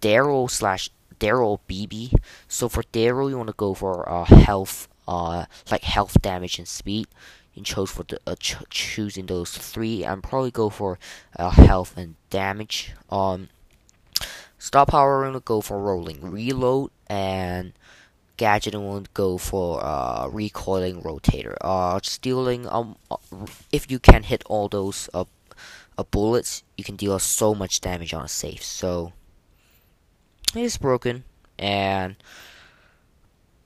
Darryl 0.01 0.49
slash 0.49 0.89
Darryl 1.19 1.59
Bibi. 1.67 2.11
So 2.47 2.69
for 2.69 2.83
Darryl, 2.83 3.29
you 3.29 3.37
want 3.37 3.47
to 3.47 3.55
go 3.55 3.73
for 3.73 4.07
uh 4.09 4.25
health, 4.25 4.87
uh 5.07 5.45
like 5.71 5.83
health 5.83 6.21
damage 6.21 6.59
and 6.59 6.67
speed. 6.67 7.07
and 7.55 7.65
chose 7.65 7.91
for 7.91 8.03
the 8.03 8.19
uh, 8.25 8.35
ch- 8.39 8.55
choosing 8.69 9.27
those 9.27 9.51
three. 9.51 10.05
I'm 10.05 10.21
probably 10.21 10.51
go 10.51 10.69
for 10.69 10.97
uh, 11.37 11.51
health 11.51 11.97
and 11.97 12.15
damage. 12.29 12.93
Um, 13.09 13.49
Star 14.63 14.85
Power 14.85 15.29
will 15.29 15.41
go 15.41 15.59
for 15.59 15.77
rolling 15.77 16.21
reload, 16.21 16.89
and 17.07 17.73
Gadget 18.37 18.73
will 18.75 19.03
go 19.13 19.37
for 19.37 19.83
uh, 19.83 20.29
recoiling 20.31 21.01
rotator. 21.01 21.57
Uh, 21.59 21.99
stealing 22.01 22.65
um, 22.69 22.95
uh, 23.11 23.17
if 23.73 23.91
you 23.91 23.99
can 23.99 24.23
hit 24.23 24.41
all 24.45 24.69
those 24.69 25.09
uh, 25.13 25.25
uh, 25.97 26.03
bullets, 26.03 26.63
you 26.77 26.85
can 26.85 26.95
deal 26.95 27.19
so 27.19 27.53
much 27.53 27.81
damage 27.81 28.13
on 28.13 28.23
a 28.23 28.29
safe. 28.29 28.63
So 28.63 29.11
it's 30.55 30.77
broken, 30.77 31.25
and 31.59 32.15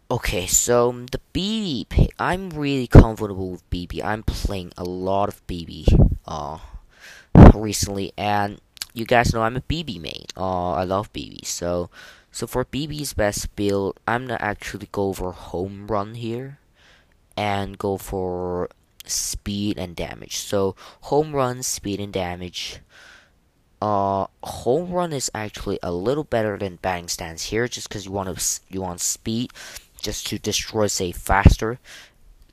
okay, 0.10 0.48
so 0.48 0.92
the 1.12 1.22
Bibi 1.32 1.86
pick. 1.88 2.10
I'm 2.18 2.50
really 2.50 2.88
comfortable 2.88 3.52
with 3.52 3.70
Bibi. 3.70 4.02
I'm 4.02 4.24
playing 4.24 4.74
a 4.76 4.84
lot 4.84 5.30
of 5.30 5.46
Bibi 5.46 5.86
uh 6.26 6.58
recently, 7.54 8.14
and 8.18 8.60
you 8.98 9.06
guys 9.06 9.32
know 9.32 9.44
I'm 9.44 9.56
a 9.56 9.62
Bibi 9.62 10.00
main. 10.00 10.26
Uh, 10.36 10.74
I 10.74 10.84
love 10.84 11.14
Bibi. 11.14 11.42
So, 11.46 11.92
so 12.32 12.48
for 12.48 12.66
Bibi's 12.66 13.14
best 13.14 13.56
build, 13.56 14.00
I'm 14.08 14.26
gonna 14.26 14.42
actually 14.42 14.90
go 14.92 15.14
for 15.14 15.32
home 15.34 15.86
run 15.86 16.16
here, 16.16 16.58
and 17.38 17.78
go 17.78 17.98
for 17.98 18.70
speed 19.06 19.78
and 19.78 19.96
damage. 19.96 20.38
So 20.38 20.76
home 21.14 21.34
run, 21.34 21.62
speed 21.62 22.00
and 22.00 22.12
damage. 22.12 22.80
Uh, 23.80 24.26
home 24.42 24.90
run 24.90 25.14
is 25.14 25.30
actually 25.36 25.78
a 25.84 25.94
little 25.94 26.24
better 26.24 26.58
than 26.58 26.78
batting 26.82 27.08
stance 27.08 27.44
here, 27.54 27.68
just 27.68 27.88
because 27.88 28.06
you 28.06 28.12
want 28.12 28.36
to 28.36 28.60
you 28.68 28.82
want 28.82 29.00
speed, 29.00 29.54
just 30.02 30.26
to 30.28 30.40
destroy 30.40 30.88
safe 30.88 31.18
faster. 31.18 31.78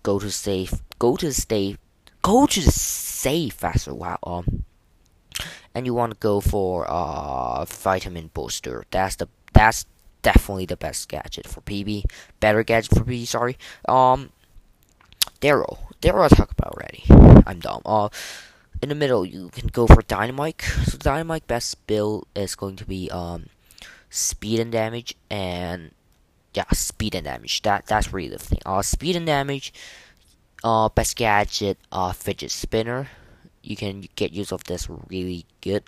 Go 0.02 0.18
to 0.20 0.30
safe. 0.30 0.74
Go 0.98 1.16
to 1.16 1.32
stay. 1.32 1.78
Go 2.20 2.44
to 2.44 2.60
safe 2.60 3.54
faster. 3.54 3.94
Wow. 3.94 4.18
Um 4.22 4.53
and 5.74 5.86
you 5.86 5.94
want 5.94 6.12
to 6.12 6.18
go 6.18 6.40
for 6.40 6.86
uh 6.88 7.64
vitamin 7.64 8.30
booster. 8.32 8.84
That's 8.90 9.16
the 9.16 9.28
that's 9.52 9.86
definitely 10.22 10.66
the 10.66 10.76
best 10.76 11.08
gadget 11.08 11.46
for 11.46 11.60
Bibi. 11.60 12.04
Better 12.40 12.62
gadget 12.62 12.96
for 12.96 13.04
Bibi. 13.04 13.26
Sorry. 13.26 13.58
Um, 13.88 14.30
Darryl. 15.40 15.78
Darryl 16.00 16.24
I 16.24 16.28
talked 16.28 16.52
about 16.52 16.74
already. 16.74 17.04
I'm 17.46 17.60
dumb. 17.60 17.82
Uh, 17.84 18.08
in 18.82 18.88
the 18.88 18.94
middle 18.94 19.24
you 19.26 19.50
can 19.50 19.68
go 19.68 19.86
for 19.86 20.02
Dynamike. 20.02 20.62
So 20.86 20.98
Dynamike 20.98 21.46
best 21.46 21.86
build 21.86 22.26
is 22.34 22.54
going 22.54 22.76
to 22.76 22.84
be 22.86 23.10
um 23.10 23.46
speed 24.10 24.60
and 24.60 24.72
damage 24.72 25.14
and 25.30 25.90
yeah 26.54 26.70
speed 26.72 27.14
and 27.14 27.24
damage. 27.24 27.62
That 27.62 27.86
that's 27.86 28.12
really 28.12 28.28
the 28.28 28.38
thing. 28.38 28.60
Uh, 28.64 28.82
speed 28.82 29.16
and 29.16 29.26
damage. 29.26 29.72
Uh, 30.62 30.88
best 30.88 31.16
gadget. 31.16 31.78
Uh, 31.92 32.12
fidget 32.12 32.50
spinner 32.50 33.08
you 33.64 33.76
can 33.76 34.04
get 34.16 34.32
use 34.32 34.52
of 34.52 34.64
this 34.64 34.88
really 35.08 35.46
good. 35.60 35.84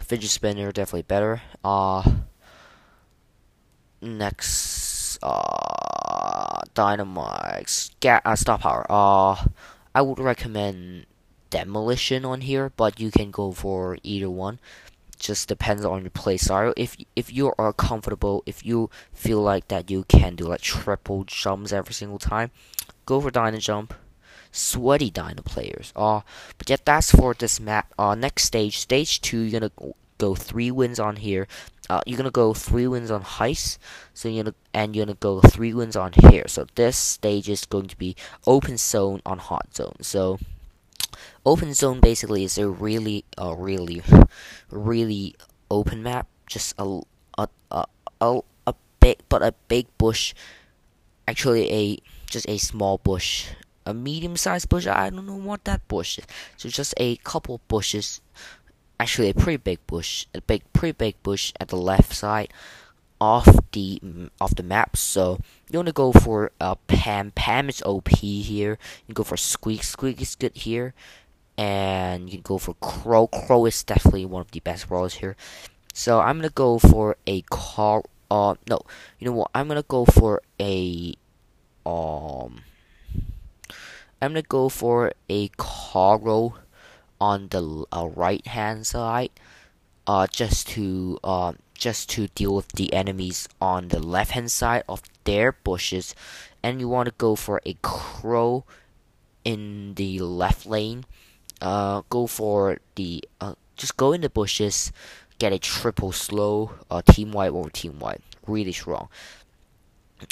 Fidget 0.00 0.30
spinner 0.30 0.72
definitely 0.72 1.02
better. 1.02 1.42
Uh 1.64 2.02
next 4.00 5.18
uh 5.22 6.60
dynamike 6.74 7.90
ga- 8.00 8.20
uh, 8.24 8.36
star 8.36 8.58
power. 8.58 8.86
Uh 8.90 9.46
I 9.94 10.02
would 10.02 10.18
recommend 10.18 11.06
demolition 11.50 12.24
on 12.24 12.40
here, 12.40 12.72
but 12.76 12.98
you 12.98 13.10
can 13.10 13.30
go 13.30 13.52
for 13.52 13.96
either 14.02 14.28
one. 14.28 14.58
Just 15.18 15.48
depends 15.48 15.84
on 15.84 16.02
your 16.02 16.10
play 16.10 16.36
style. 16.36 16.74
If 16.76 16.96
if 17.14 17.32
you 17.32 17.52
are 17.56 17.72
comfortable, 17.72 18.42
if 18.44 18.66
you 18.66 18.90
feel 19.12 19.40
like 19.40 19.68
that 19.68 19.90
you 19.90 20.04
can 20.04 20.34
do 20.34 20.44
like 20.44 20.60
triple 20.60 21.24
jumps 21.24 21.72
every 21.72 21.94
single 21.94 22.18
time, 22.18 22.50
go 23.06 23.20
for 23.20 23.30
Dyna 23.30 23.58
Jump 23.58 23.94
sweaty 24.54 25.10
Dino 25.10 25.42
players. 25.42 25.90
Uh, 25.98 26.22
but 26.58 26.70
yet 26.70 26.86
that's 26.86 27.10
for 27.10 27.34
this 27.34 27.58
map. 27.58 27.90
Uh, 27.98 28.14
next 28.14 28.44
stage, 28.46 28.78
stage 28.78 29.20
two, 29.20 29.42
you're 29.42 29.58
gonna 29.58 29.92
go 30.18 30.36
three 30.38 30.70
wins 30.70 31.02
on 31.02 31.16
here. 31.16 31.50
uh, 31.90 32.00
you're 32.06 32.16
gonna 32.16 32.30
go 32.30 32.54
three 32.54 32.86
wins 32.86 33.10
on 33.10 33.22
heist, 33.22 33.78
so 34.14 34.28
you're 34.28 34.44
gonna 34.44 34.54
and 34.72 34.96
you're 34.96 35.04
gonna 35.04 35.16
go 35.20 35.40
three 35.40 35.74
wins 35.74 35.96
on 35.96 36.12
here. 36.30 36.44
So 36.48 36.66
this 36.74 36.96
stage 36.96 37.48
is 37.48 37.66
going 37.66 37.88
to 37.88 37.98
be 37.98 38.16
open 38.46 38.76
zone 38.78 39.20
on 39.26 39.38
hot 39.38 39.74
zone. 39.74 39.96
So 40.00 40.38
open 41.44 41.74
zone 41.74 42.00
basically 42.00 42.44
is 42.44 42.56
a 42.56 42.68
really, 42.68 43.24
a 43.36 43.54
really, 43.54 44.02
really 44.70 45.34
open 45.70 46.02
map. 46.02 46.26
Just 46.46 46.74
a 46.78 47.00
a 47.36 47.48
a 47.70 47.84
a, 48.20 48.40
a 48.66 48.74
big, 49.00 49.18
but 49.28 49.42
a 49.42 49.52
big 49.68 49.86
bush. 49.98 50.32
Actually, 51.28 51.70
a 51.72 51.98
just 52.28 52.48
a 52.48 52.58
small 52.58 52.98
bush, 52.98 53.48
a 53.86 53.94
medium-sized 53.94 54.68
bush. 54.68 54.86
I 54.86 55.10
don't 55.10 55.26
know 55.26 55.34
what 55.34 55.64
that 55.64 55.86
bush 55.88 56.18
is. 56.18 56.24
So 56.56 56.68
just 56.68 56.94
a 56.96 57.16
couple 57.16 57.60
bushes 57.68 58.20
actually 58.98 59.30
a 59.30 59.34
pretty 59.34 59.56
big 59.56 59.84
bush, 59.86 60.26
a 60.34 60.40
big, 60.40 60.62
pretty 60.72 60.92
big 60.92 61.22
bush 61.22 61.52
at 61.60 61.68
the 61.68 61.76
left 61.76 62.14
side 62.14 62.52
of 63.20 63.46
the 63.72 64.00
off 64.40 64.54
the 64.54 64.62
map. 64.62 64.96
So 64.96 65.38
you 65.70 65.78
want 65.78 65.88
to 65.88 65.92
go 65.92 66.12
for 66.12 66.52
uh, 66.60 66.76
Pam. 66.86 67.32
Pam 67.32 67.68
is 67.68 67.82
OP 67.82 68.08
here. 68.08 68.78
You 69.06 69.14
go 69.14 69.24
for 69.24 69.36
Squeak. 69.36 69.82
Squeak 69.82 70.20
is 70.20 70.34
good 70.34 70.56
here, 70.56 70.94
and 71.56 72.32
you 72.32 72.40
go 72.40 72.58
for 72.58 72.74
Crow. 72.74 73.26
Crow 73.26 73.66
is 73.66 73.82
definitely 73.82 74.26
one 74.26 74.40
of 74.40 74.50
the 74.50 74.60
best 74.60 74.88
brawlers 74.88 75.14
here. 75.14 75.36
So 75.92 76.20
I'm 76.20 76.38
gonna 76.38 76.50
go 76.50 76.78
for 76.78 77.16
a 77.26 77.42
car. 77.42 78.02
Uh, 78.30 78.54
no, 78.68 78.80
you 79.18 79.26
know 79.26 79.32
what? 79.32 79.50
I'm 79.54 79.68
gonna 79.68 79.84
go 79.86 80.04
for 80.04 80.42
a 80.60 81.14
um. 81.86 82.62
I'm 84.20 84.30
gonna 84.32 84.42
go 84.42 84.68
for 84.68 85.12
a 85.28 85.48
Carl 85.56 86.58
on 87.20 87.48
the 87.48 87.84
uh, 87.92 88.08
right 88.14 88.46
hand 88.46 88.86
side 88.86 89.30
uh, 90.06 90.26
just 90.26 90.68
to 90.68 91.18
uh, 91.24 91.52
just 91.74 92.10
to 92.10 92.28
deal 92.28 92.54
with 92.54 92.68
the 92.72 92.92
enemies 92.92 93.48
on 93.60 93.88
the 93.88 93.98
left 93.98 94.32
hand 94.32 94.50
side 94.50 94.84
of 94.88 95.02
their 95.24 95.52
bushes. 95.52 96.14
And 96.62 96.80
you 96.80 96.88
want 96.88 97.06
to 97.06 97.14
go 97.18 97.36
for 97.36 97.60
a 97.66 97.76
crow 97.82 98.64
in 99.44 99.94
the 99.94 100.18
left 100.20 100.66
lane. 100.66 101.04
Uh, 101.60 102.02
go 102.08 102.26
for 102.26 102.78
the 102.94 103.22
uh, 103.40 103.54
just 103.76 103.96
go 103.96 104.12
in 104.12 104.20
the 104.20 104.30
bushes 104.30 104.92
get 105.38 105.52
a 105.52 105.58
triple 105.58 106.12
slow 106.12 106.70
uh, 106.90 107.02
team 107.02 107.32
white 107.32 107.50
over 107.50 107.70
team 107.70 107.98
white. 107.98 108.20
Really 108.46 108.72
strong. 108.72 109.08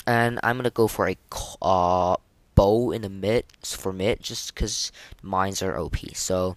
And 0.06 0.38
I'm 0.42 0.56
gonna 0.56 0.70
go 0.70 0.86
for 0.86 1.08
a 1.08 1.16
uh, 1.60 2.16
Bo 2.62 2.92
in 2.92 3.02
the 3.02 3.08
mid 3.08 3.44
for 3.64 3.92
mid 3.92 4.22
just 4.22 4.54
because 4.54 4.92
mines 5.22 5.62
are 5.62 5.76
OP 5.76 5.96
so 6.14 6.56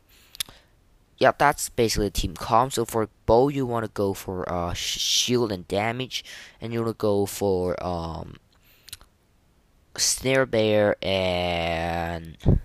yeah, 1.17 1.31
that's 1.37 1.69
basically 1.69 2.07
the 2.07 2.11
team 2.11 2.33
comp. 2.35 2.73
So 2.73 2.85
for 2.85 3.09
Bo, 3.25 3.47
you 3.47 3.65
want 3.65 3.85
to 3.85 3.91
go 3.91 4.13
for 4.13 4.51
uh, 4.51 4.73
shield 4.73 5.51
and 5.51 5.67
damage, 5.67 6.25
and 6.59 6.73
you 6.73 6.83
want 6.83 6.97
to 6.97 6.97
go 6.97 7.25
for 7.25 7.81
um, 7.85 8.35
snare 9.97 10.45
bear 10.45 10.97
and 11.01 12.59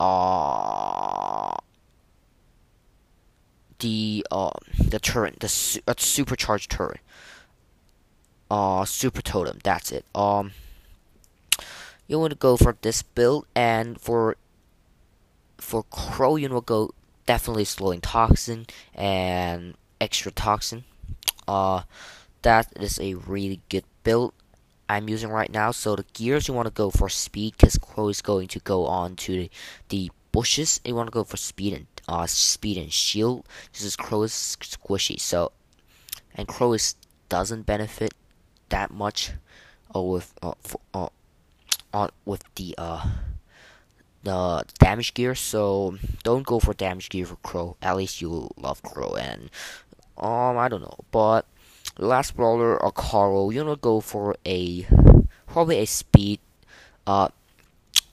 uh, 0.00 1.54
the 3.78 4.26
uh, 4.30 4.50
the 4.76 4.98
turret, 4.98 5.38
the 5.40 5.48
su 5.48 5.80
uh, 5.86 5.94
supercharged 5.96 6.70
turret, 6.70 7.00
uh, 8.50 8.84
super 8.84 9.22
totem. 9.22 9.60
That's 9.62 9.92
it. 9.92 10.04
Um, 10.16 10.50
you 12.06 12.18
want 12.18 12.30
to 12.30 12.38
go 12.38 12.56
for 12.56 12.76
this 12.80 13.02
build, 13.02 13.46
and 13.54 14.00
for 14.00 14.36
for 15.58 15.84
Crow, 15.84 16.36
you 16.36 16.48
will 16.48 16.60
go 16.60 16.90
definitely 17.26 17.64
slowing 17.64 18.00
toxin 18.00 18.66
and 18.94 19.74
extra 20.00 20.30
toxin. 20.30 20.84
Uh, 21.48 21.82
that 22.42 22.72
is 22.76 23.00
a 23.00 23.14
really 23.14 23.60
good 23.68 23.84
build 24.04 24.32
I'm 24.88 25.08
using 25.08 25.30
right 25.30 25.52
now. 25.52 25.72
So 25.72 25.96
the 25.96 26.04
gears 26.12 26.48
you 26.48 26.54
want 26.54 26.66
to 26.66 26.72
go 26.72 26.90
for 26.90 27.08
speed 27.08 27.54
because 27.56 27.78
Crow 27.78 28.08
is 28.08 28.22
going 28.22 28.48
to 28.48 28.60
go 28.60 28.86
on 28.86 29.16
to 29.16 29.32
the, 29.32 29.50
the 29.88 30.10
bushes. 30.32 30.80
You 30.84 30.94
want 30.94 31.08
to 31.08 31.12
go 31.12 31.24
for 31.24 31.36
speed 31.36 31.72
and 31.72 31.86
uh 32.08 32.26
speed 32.26 32.78
and 32.78 32.92
shield. 32.92 33.44
This 33.72 33.82
is 33.82 33.96
Crow 33.96 34.22
is 34.22 34.32
squishy. 34.32 35.18
So 35.18 35.52
and 36.34 36.46
Crow 36.46 36.72
is 36.74 36.94
doesn't 37.28 37.66
benefit 37.66 38.14
that 38.68 38.92
much 38.92 39.32
uh, 39.94 40.00
with 40.00 40.32
uh, 40.42 40.54
for, 40.60 40.80
uh, 40.94 41.08
on 41.96 42.10
with 42.24 42.42
the 42.56 42.74
uh 42.76 43.08
the 44.22 44.64
damage 44.80 45.14
gear, 45.14 45.34
so 45.34 45.96
don't 46.24 46.44
go 46.44 46.58
for 46.58 46.74
damage 46.74 47.08
gear 47.08 47.24
for 47.26 47.36
Crow. 47.36 47.76
At 47.80 47.96
least 47.96 48.20
you 48.20 48.50
love 48.58 48.82
Crow, 48.82 49.14
and 49.14 49.50
um, 50.18 50.58
I 50.58 50.68
don't 50.68 50.82
know, 50.82 50.98
but 51.10 51.46
last 51.98 52.36
brawler 52.36 52.76
or 52.76 52.92
Carl, 52.92 53.52
you 53.52 53.64
wanna 53.64 53.76
go 53.76 54.00
for 54.00 54.36
a 54.44 54.86
probably 55.46 55.78
a 55.78 55.86
speed, 55.86 56.40
uh, 57.06 57.28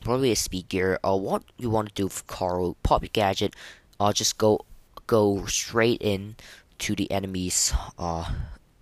probably 0.02 0.32
a 0.32 0.36
speed 0.36 0.70
gear. 0.70 1.00
Uh, 1.04 1.18
what 1.18 1.44
you 1.58 1.70
want 1.70 1.90
to 1.90 1.94
do 1.96 2.08
for 2.08 2.24
Carl? 2.26 2.78
Pop 2.84 3.02
your 3.02 3.10
gadget, 3.12 3.56
uh, 4.00 4.14
just 4.14 4.38
go 4.38 4.66
go 5.08 5.46
straight 5.46 6.02
in 6.02 6.36
to 6.80 6.96
the 6.96 7.10
enemy's 7.12 7.74
uh 7.98 8.32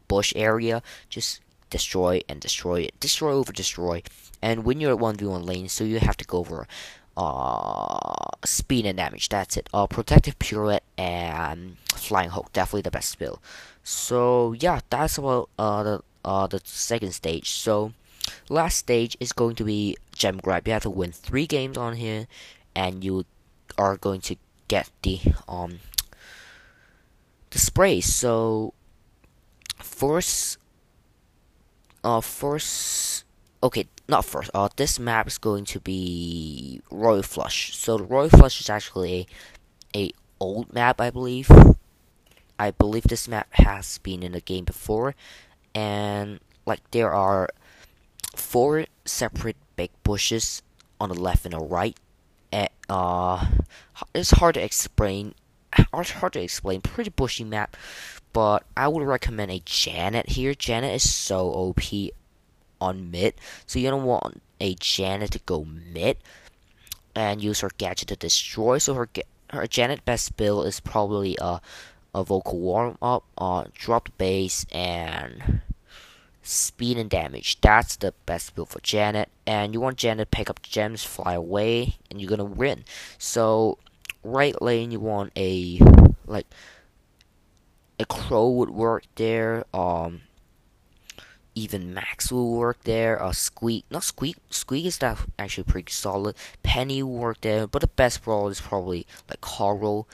bush 0.07 0.33
area. 0.35 0.83
Just 1.09 1.39
destroy 1.69 2.21
and 2.27 2.41
destroy 2.41 2.81
it, 2.81 2.99
destroy 2.99 3.31
over 3.31 3.53
destroy. 3.53 4.03
And 4.41 4.63
when 4.63 4.79
you're 4.79 4.91
at 4.91 4.99
one 4.99 5.15
v 5.15 5.25
one 5.25 5.45
lane, 5.45 5.69
so 5.69 5.83
you 5.83 5.99
have 5.99 6.17
to 6.17 6.25
go 6.25 6.39
over 6.39 6.67
uh, 7.17 8.37
speed 8.45 8.85
and 8.85 8.97
damage. 8.97 9.29
That's 9.29 9.57
it. 9.57 9.69
Uh, 9.73 9.87
protective 9.87 10.39
pirouette 10.39 10.83
and 10.97 11.77
flying 11.93 12.29
hook. 12.29 12.51
Definitely 12.53 12.81
the 12.83 12.91
best 12.91 13.19
build. 13.19 13.39
So 13.83 14.53
yeah, 14.53 14.81
that's 14.89 15.17
about 15.17 15.49
uh 15.57 15.83
the 15.83 16.01
uh 16.23 16.47
the 16.47 16.61
second 16.63 17.13
stage. 17.13 17.49
So 17.49 17.93
last 18.49 18.77
stage 18.77 19.17
is 19.19 19.33
going 19.33 19.55
to 19.55 19.63
be 19.63 19.97
gem 20.13 20.37
grab. 20.37 20.67
You 20.67 20.73
have 20.73 20.83
to 20.83 20.89
win 20.89 21.11
three 21.11 21.47
games 21.47 21.77
on 21.77 21.95
here, 21.95 22.27
and 22.75 23.03
you 23.03 23.25
are 23.77 23.97
going 23.97 24.21
to 24.21 24.35
get 24.67 24.89
the 25.01 25.19
um 25.47 25.79
the 27.49 27.59
spray. 27.59 28.01
So 28.01 28.73
first, 29.79 30.57
uh, 32.03 32.21
first, 32.21 33.25
okay, 33.63 33.87
not 34.11 34.25
first. 34.25 34.51
Uh, 34.53 34.69
this 34.75 34.99
map 34.99 35.25
is 35.25 35.39
going 35.39 35.65
to 35.65 35.79
be 35.79 36.81
Royal 36.91 37.23
Flush. 37.23 37.75
So 37.75 37.97
the 37.97 38.03
Royal 38.03 38.29
Flush 38.29 38.61
is 38.61 38.69
actually 38.69 39.27
a, 39.95 39.99
a 39.99 40.11
old 40.39 40.71
map, 40.71 41.01
I 41.01 41.09
believe. 41.09 41.49
I 42.59 42.69
believe 42.69 43.03
this 43.03 43.27
map 43.27 43.47
has 43.53 43.97
been 43.99 44.21
in 44.21 44.33
the 44.33 44.41
game 44.41 44.65
before, 44.65 45.15
and 45.73 46.39
like 46.67 46.79
there 46.91 47.11
are 47.11 47.49
four 48.35 48.85
separate 49.03 49.57
big 49.75 49.89
bushes 50.03 50.61
on 50.99 51.09
the 51.09 51.15
left 51.15 51.45
and 51.45 51.55
the 51.55 51.59
right. 51.59 51.97
And, 52.51 52.69
uh, 52.87 53.47
it's 54.13 54.31
hard 54.31 54.53
to 54.55 54.63
explain. 54.63 55.33
It's 55.93 56.11
hard 56.11 56.33
to 56.33 56.41
explain. 56.43 56.81
Pretty 56.81 57.09
bushy 57.09 57.45
map, 57.45 57.77
but 58.33 58.63
I 58.75 58.87
would 58.89 59.07
recommend 59.07 59.49
a 59.51 59.61
Janet 59.65 60.29
here. 60.29 60.53
Janet 60.53 60.93
is 60.93 61.09
so 61.09 61.47
OP 61.47 61.81
on 62.81 63.11
mid. 63.11 63.35
So 63.65 63.79
you 63.79 63.89
don't 63.89 64.03
want 64.03 64.41
a 64.59 64.75
Janet 64.75 65.31
to 65.31 65.39
go 65.39 65.63
mid 65.65 66.17
and 67.15 67.41
use 67.41 67.61
her 67.61 67.71
gadget 67.77 68.09
to 68.09 68.15
destroy. 68.15 68.77
So 68.77 68.93
her 68.95 69.07
her 69.51 69.67
Janet 69.67 70.05
best 70.05 70.37
build 70.37 70.67
is 70.67 70.79
probably 70.79 71.37
a 71.39 71.61
a 72.13 72.23
vocal 72.23 72.59
warm 72.59 72.97
up, 73.01 73.23
uh, 73.37 73.63
drop 73.73 74.05
the 74.05 74.11
bass 74.17 74.65
and 74.71 75.61
speed 76.43 76.97
and 76.97 77.09
damage. 77.09 77.61
That's 77.61 77.95
the 77.95 78.13
best 78.25 78.55
build 78.55 78.69
for 78.69 78.81
Janet. 78.81 79.29
And 79.45 79.73
you 79.73 79.79
want 79.79 79.97
Janet 79.97 80.29
to 80.31 80.37
pick 80.37 80.49
up 80.49 80.61
gems, 80.61 81.03
fly 81.03 81.33
away, 81.33 81.95
and 82.09 82.19
you're 82.19 82.29
gonna 82.29 82.43
win. 82.43 82.83
So 83.17 83.77
right 84.23 84.61
lane 84.61 84.91
you 84.91 84.99
want 84.99 85.31
a 85.35 85.79
like 86.27 86.47
a 87.99 88.05
crow 88.05 88.49
would 88.49 88.69
work 88.69 89.03
there. 89.15 89.63
Um 89.73 90.21
even 91.55 91.93
Max 91.93 92.31
will 92.31 92.51
work 92.51 92.83
there. 92.83 93.21
Uh, 93.21 93.31
Squeak, 93.31 93.85
not 93.89 94.03
Squeak. 94.03 94.37
Squeak 94.49 94.85
is 94.85 94.97
that 94.99 95.19
actually 95.37 95.65
pretty 95.65 95.91
solid. 95.91 96.35
Penny 96.63 97.03
will 97.03 97.17
work 97.17 97.41
there, 97.41 97.67
but 97.67 97.81
the 97.81 97.87
best 97.87 98.23
brawler 98.23 98.51
is 98.51 98.61
probably 98.61 99.05
like 99.29 99.41
Carl. 99.41 100.07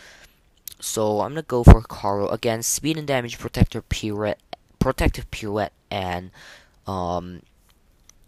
So 0.80 1.22
I'm 1.22 1.32
gonna 1.32 1.44
go 1.44 1.64
for 1.64 1.82
Carl 1.82 2.30
again. 2.30 2.64
Speed 2.64 2.98
and 2.98 3.08
damage, 3.08 3.40
protector 3.40 3.82
pirouette, 3.82 4.40
protective 4.80 5.30
pirouette, 5.32 5.74
and 5.90 6.32
um, 6.86 7.42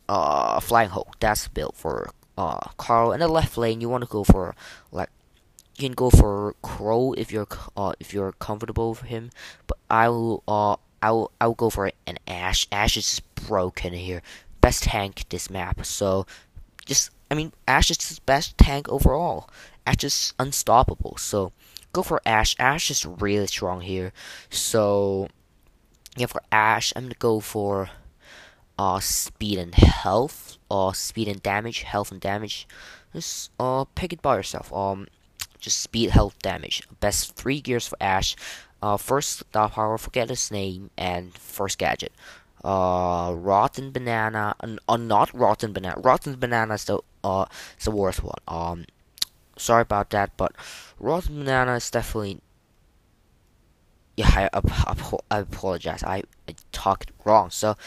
uh, 0.07 0.59
flying 0.59 0.89
hook. 0.89 1.15
That's 1.19 1.47
built 1.47 1.75
for 1.75 2.09
uh 2.37 2.69
Carl. 2.77 3.11
In 3.11 3.19
the 3.19 3.27
left 3.27 3.57
lane, 3.57 3.81
you 3.81 3.89
want 3.89 4.03
to 4.03 4.09
go 4.09 4.23
for 4.23 4.55
like 4.91 5.09
you 5.77 5.87
can 5.87 5.93
go 5.93 6.09
for 6.09 6.55
Crow 6.61 7.13
if 7.13 7.31
you're 7.31 7.47
uh 7.75 7.93
if 7.99 8.13
you're 8.13 8.31
comfortable 8.33 8.91
with 8.91 9.01
him. 9.01 9.29
But 9.67 9.77
I 9.89 10.09
will 10.09 10.43
uh 10.47 10.77
I'll 11.01 11.31
I'll 11.39 11.53
go 11.53 11.69
for 11.69 11.91
an 12.07 12.17
Ash. 12.27 12.67
Ash 12.71 12.97
is 12.97 13.05
just 13.05 13.35
broken 13.35 13.93
here. 13.93 14.21
Best 14.61 14.83
tank 14.83 15.25
this 15.29 15.49
map. 15.49 15.85
So 15.85 16.25
just 16.85 17.11
I 17.31 17.35
mean 17.35 17.53
Ash 17.67 17.89
is 17.91 17.97
the 17.97 18.21
best 18.25 18.57
tank 18.57 18.89
overall. 18.89 19.49
Ash 19.85 20.03
is 20.03 20.33
unstoppable. 20.39 21.17
So 21.17 21.51
go 21.93 22.03
for 22.03 22.21
Ash. 22.25 22.55
Ash 22.59 22.91
is 22.91 23.05
really 23.05 23.47
strong 23.47 23.81
here. 23.81 24.11
So 24.49 25.29
yeah, 26.17 26.27
for 26.27 26.41
Ash, 26.51 26.91
I'm 26.95 27.03
gonna 27.03 27.15
go 27.19 27.39
for 27.39 27.89
uh 28.77 28.99
speed 28.99 29.57
and 29.57 29.75
health, 29.75 30.57
or 30.69 30.89
uh, 30.89 30.93
speed 30.93 31.27
and 31.27 31.41
damage, 31.43 31.83
health 31.83 32.11
and 32.11 32.21
damage. 32.21 32.67
Just 33.13 33.51
uh 33.59 33.85
pick 33.95 34.13
it 34.13 34.21
by 34.21 34.35
yourself. 34.35 34.71
Um, 34.73 35.07
just 35.59 35.79
speed, 35.81 36.11
health, 36.11 36.39
damage. 36.41 36.81
Best 36.99 37.35
three 37.35 37.61
gears 37.61 37.87
for 37.87 37.97
Ash. 37.99 38.35
Uh, 38.81 38.97
first 38.97 39.39
star 39.39 39.69
power, 39.69 39.97
forget 39.97 40.29
his 40.29 40.51
name, 40.51 40.89
and 40.97 41.33
first 41.33 41.77
gadget. 41.77 42.13
Uh, 42.63 43.33
rotten 43.35 43.91
banana. 43.91 44.55
Uh, 44.87 44.97
not 44.97 45.33
rotten 45.33 45.73
banana. 45.73 45.99
Rotten 45.99 46.35
banana 46.35 46.73
is 46.73 46.85
the 46.85 46.99
uh 47.23 47.45
is 47.77 47.85
the 47.85 47.91
worst 47.91 48.23
one. 48.23 48.39
Um, 48.47 48.85
sorry 49.57 49.81
about 49.81 50.09
that, 50.11 50.35
but 50.37 50.53
rotten 50.99 51.39
banana 51.39 51.75
is 51.75 51.89
definitely. 51.89 52.39
Yeah, 54.17 54.27
I, 54.27 54.49
I, 54.53 55.19
I 55.31 55.39
apologize. 55.39 56.03
I, 56.03 56.23
I 56.47 56.55
talked 56.73 57.11
wrong. 57.23 57.49
So 57.51 57.77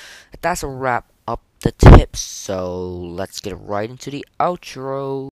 that's 0.40 0.62
a 0.62 0.68
wrap 0.68 1.12
up 1.28 1.42
the 1.60 1.72
tips. 1.72 2.20
So 2.20 2.88
let's 2.88 3.40
get 3.40 3.58
right 3.60 3.90
into 3.90 4.10
the 4.10 4.24
outro. 4.40 5.28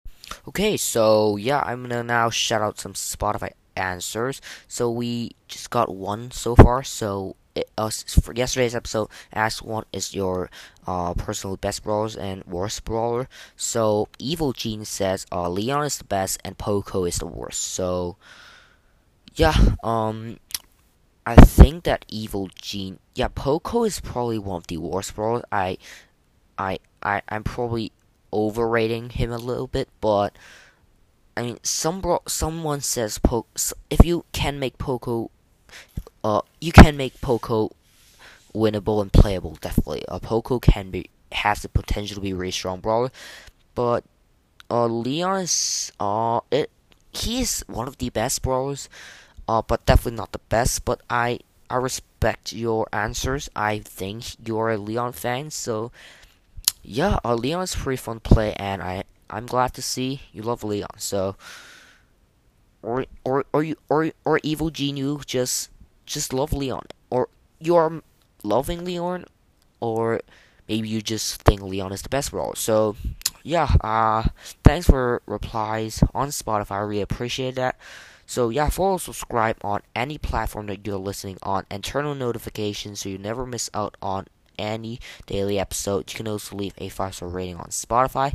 Okay, 0.47 0.75
so 0.75 1.37
yeah, 1.37 1.61
I'm 1.65 1.83
gonna 1.83 2.03
now 2.03 2.29
shout 2.29 2.61
out 2.61 2.79
some 2.79 2.93
Spotify 2.93 3.51
answers. 3.77 4.41
So 4.67 4.89
we 4.89 5.35
just 5.47 5.69
got 5.69 5.93
one 5.93 6.31
so 6.31 6.55
far. 6.55 6.83
So 6.83 7.35
it, 7.55 7.69
uh, 7.77 7.89
for 7.89 8.33
yesterday's 8.33 8.75
episode, 8.75 9.09
asked 9.33 9.63
what 9.63 9.87
is 9.93 10.13
your 10.13 10.49
uh, 10.85 11.13
personal 11.13 11.57
best 11.57 11.83
brawlers 11.83 12.15
and 12.15 12.43
worst 12.45 12.83
brawler. 12.85 13.27
So 13.55 14.09
Evil 14.19 14.53
Gene 14.53 14.85
says 14.85 15.25
uh, 15.31 15.49
Leon 15.49 15.85
is 15.85 15.97
the 15.97 16.03
best 16.05 16.39
and 16.43 16.57
Poco 16.57 17.05
is 17.05 17.17
the 17.17 17.27
worst. 17.27 17.61
So 17.63 18.17
yeah, 19.35 19.53
um, 19.83 20.37
I 21.25 21.35
think 21.35 21.83
that 21.83 22.05
Evil 22.07 22.49
Gene, 22.59 22.99
yeah, 23.15 23.27
Poco 23.33 23.83
is 23.83 23.99
probably 23.99 24.39
one 24.39 24.57
of 24.57 24.67
the 24.67 24.77
worst 24.77 25.15
brawlers. 25.15 25.43
I, 25.51 25.77
I, 26.57 26.79
I, 27.03 27.21
I'm 27.29 27.43
probably 27.43 27.91
overrating 28.31 29.09
him 29.11 29.31
a 29.31 29.37
little 29.37 29.67
bit, 29.67 29.89
but. 30.01 30.35
I 31.37 31.43
mean, 31.43 31.59
some 31.63 32.01
bro- 32.01 32.23
someone 32.27 32.81
says 32.81 33.19
po- 33.19 33.45
if 33.89 34.05
you 34.05 34.25
can 34.33 34.59
make 34.59 34.77
Poco 34.77 35.31
uh, 36.23 36.41
you 36.59 36.71
can 36.71 36.97
make 36.97 37.21
Poco 37.21 37.71
winnable 38.53 39.01
and 39.01 39.11
playable. 39.13 39.57
Definitely, 39.61 40.05
uh, 40.07 40.19
Poco 40.19 40.59
can 40.59 40.89
be 40.91 41.09
has 41.31 41.61
the 41.61 41.69
potential 41.69 42.15
to 42.15 42.21
be 42.21 42.31
a 42.31 42.35
really 42.35 42.51
strong 42.51 42.79
brawler, 42.79 43.11
but 43.75 44.03
uh, 44.69 44.85
Leon 44.87 45.41
is 45.41 45.91
uh, 45.99 46.41
it 46.51 46.69
he 47.11 47.41
is 47.41 47.63
one 47.67 47.87
of 47.87 47.97
the 47.97 48.09
best 48.09 48.41
brawlers, 48.41 48.89
uh, 49.47 49.61
but 49.61 49.85
definitely 49.85 50.17
not 50.17 50.31
the 50.31 50.39
best. 50.49 50.85
But 50.85 51.01
I 51.09 51.39
I 51.69 51.77
respect 51.77 52.53
your 52.53 52.87
answers. 52.91 53.49
I 53.55 53.79
think 53.79 54.35
you're 54.45 54.71
a 54.71 54.77
Leon 54.77 55.13
fan, 55.13 55.51
so 55.51 55.91
yeah, 56.83 57.19
uh, 57.23 57.35
Leon 57.35 57.63
is 57.63 57.75
pretty 57.75 57.97
fun 57.97 58.19
to 58.19 58.21
play, 58.21 58.53
and 58.53 58.81
I 58.81 59.03
I'm 59.29 59.45
glad 59.45 59.73
to 59.75 59.81
see 59.81 60.21
you 60.31 60.41
love 60.41 60.63
Leon. 60.63 60.97
So 60.97 61.35
or 62.81 63.05
or 63.25 63.45
or 63.53 63.63
you 63.63 63.75
or 63.89 64.11
or 64.25 64.39
evil 64.43 64.69
genius 64.69 65.25
just 65.25 65.69
just 66.05 66.33
love 66.33 66.53
Leon, 66.53 66.85
or 67.09 67.27
you're 67.59 68.01
loving 68.43 68.85
Leon, 68.85 69.25
or 69.79 70.21
maybe 70.67 70.87
you 70.87 71.01
just 71.01 71.41
think 71.43 71.61
Leon 71.61 71.91
is 71.91 72.01
the 72.01 72.09
best 72.09 72.31
role. 72.31 72.53
So, 72.55 72.95
yeah, 73.43 73.67
uh, 73.81 74.23
thanks 74.63 74.87
for 74.87 75.21
replies 75.25 76.01
on 76.15 76.29
Spotify. 76.29 76.71
I 76.71 76.79
really 76.79 77.01
appreciate 77.01 77.55
that. 77.55 77.77
So 78.25 78.49
yeah, 78.49 78.69
follow, 78.69 78.97
subscribe 78.97 79.57
on 79.63 79.81
any 79.95 80.17
platform 80.17 80.67
that 80.67 80.85
you're 80.85 80.97
listening 80.97 81.37
on, 81.43 81.65
and 81.69 81.83
turn 81.83 82.05
on 82.05 82.19
notifications 82.19 83.01
so 83.01 83.09
you 83.09 83.17
never 83.17 83.45
miss 83.45 83.69
out 83.73 83.95
on 84.01 84.27
any 84.57 84.99
daily 85.27 85.59
episode. 85.59 86.11
You 86.11 86.17
can 86.17 86.27
also 86.27 86.55
leave 86.55 86.73
a 86.77 86.89
five 86.89 87.15
star 87.15 87.29
rating 87.29 87.57
on 87.57 87.67
Spotify, 87.67 88.33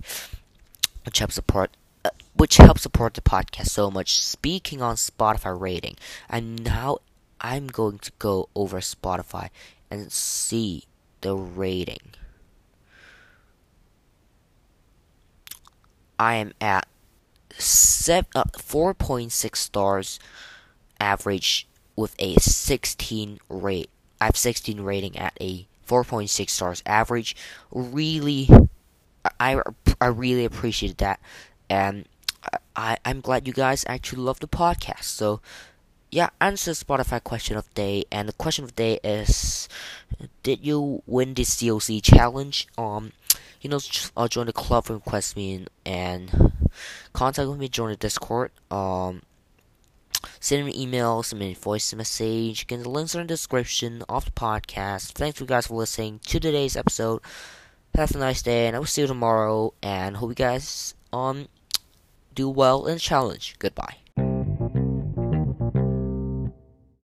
which 1.05 1.19
helps 1.19 1.35
support 1.35 1.77
uh, 2.05 2.11
which 2.35 2.57
helps 2.57 2.83
support 2.83 3.15
the 3.15 3.21
podcast 3.21 3.69
so 3.69 3.91
much. 3.91 4.23
Speaking 4.23 4.83
on 4.83 4.97
Spotify 4.97 5.59
rating, 5.59 5.97
I'm 6.29 6.57
now 6.57 6.99
I'm 7.41 7.67
going 7.67 7.99
to 8.01 8.13
go 8.19 8.49
over 8.55 8.79
Spotify 8.81 9.51
and 9.91 10.11
see 10.13 10.85
the 11.21 11.35
rating. 11.35 12.15
I 16.19 16.35
am 16.37 16.53
at 16.61 16.87
seven, 17.59 18.31
uh, 18.35 18.45
4.6 18.57 19.57
stars 19.57 20.21
average 21.01 21.67
with 21.97 22.15
a 22.19 22.35
16 22.37 23.41
rate. 23.49 23.91
I 24.21 24.27
have 24.27 24.37
16 24.37 24.81
rating 24.81 25.19
at 25.19 25.37
a 25.41 25.67
4.6 25.87 26.49
stars 26.49 26.83
average. 26.87 27.35
Really, 27.73 28.49
I, 29.41 29.61
I 30.01 30.07
really 30.07 30.45
appreciate 30.45 30.99
that. 30.99 31.21
And 31.69 32.07
I, 32.75 32.97
I'm 33.05 33.21
glad 33.21 33.47
you 33.47 33.53
guys 33.53 33.85
actually 33.89 34.23
love 34.23 34.41
the 34.41 34.49
podcast. 34.49 35.05
So, 35.05 35.41
yeah, 36.11 36.31
answer 36.41 36.73
Spotify 36.73 37.23
question 37.23 37.57
of 37.57 37.67
the 37.69 37.75
day, 37.75 38.05
and 38.13 38.29
the 38.29 38.33
question 38.35 38.65
of 38.65 38.75
the 38.75 38.77
day 38.77 39.01
is: 39.03 39.69
Did 40.43 40.65
you 40.65 41.03
win 41.07 41.35
this 41.35 41.57
COC 41.57 42.03
challenge? 42.03 42.69
Um, 42.77 43.13
you 43.61 43.71
know, 43.71 43.79
uh, 44.17 44.29
join 44.29 44.47
the 44.47 44.53
club, 44.53 44.91
request 44.91 45.37
me, 45.37 45.67
and 45.87 46.53
contact 47.13 47.49
with 47.49 47.59
me, 47.59 47.69
join 47.69 47.91
the 47.91 47.97
Discord. 47.97 48.51
Um, 48.71 49.23
send 50.41 50.67
me 50.67 50.73
an 50.73 50.79
email, 50.79 51.23
send 51.23 51.41
me 51.41 51.53
a 51.53 51.55
voice 51.55 51.95
message. 51.95 52.63
Again, 52.63 52.83
the 52.83 52.91
links 52.91 53.15
are 53.15 53.21
in 53.21 53.27
the 53.27 53.35
description 53.35 54.03
of 54.09 54.27
the 54.27 54.33
podcast. 54.33 55.13
Thanks 55.13 55.41
you 55.41 55.47
guys 55.47 55.69
for 55.69 55.75
listening 55.75 56.21
to 56.27 56.41
today's 56.41 56.77
episode. 56.77 57.23
Have 57.95 58.15
a 58.15 58.19
nice 58.19 58.41
day, 58.41 58.67
and 58.67 58.75
I 58.75 58.79
will 58.79 58.87
see 58.87 59.03
you 59.03 59.07
tomorrow. 59.07 59.75
And 59.83 60.17
hope 60.17 60.31
you 60.31 60.35
guys 60.35 60.95
um 61.13 61.49
do 62.35 62.49
well 62.49 62.87
in 62.87 62.95
the 62.95 63.01
challenge. 63.01 63.57
Goodbye. 63.59 64.02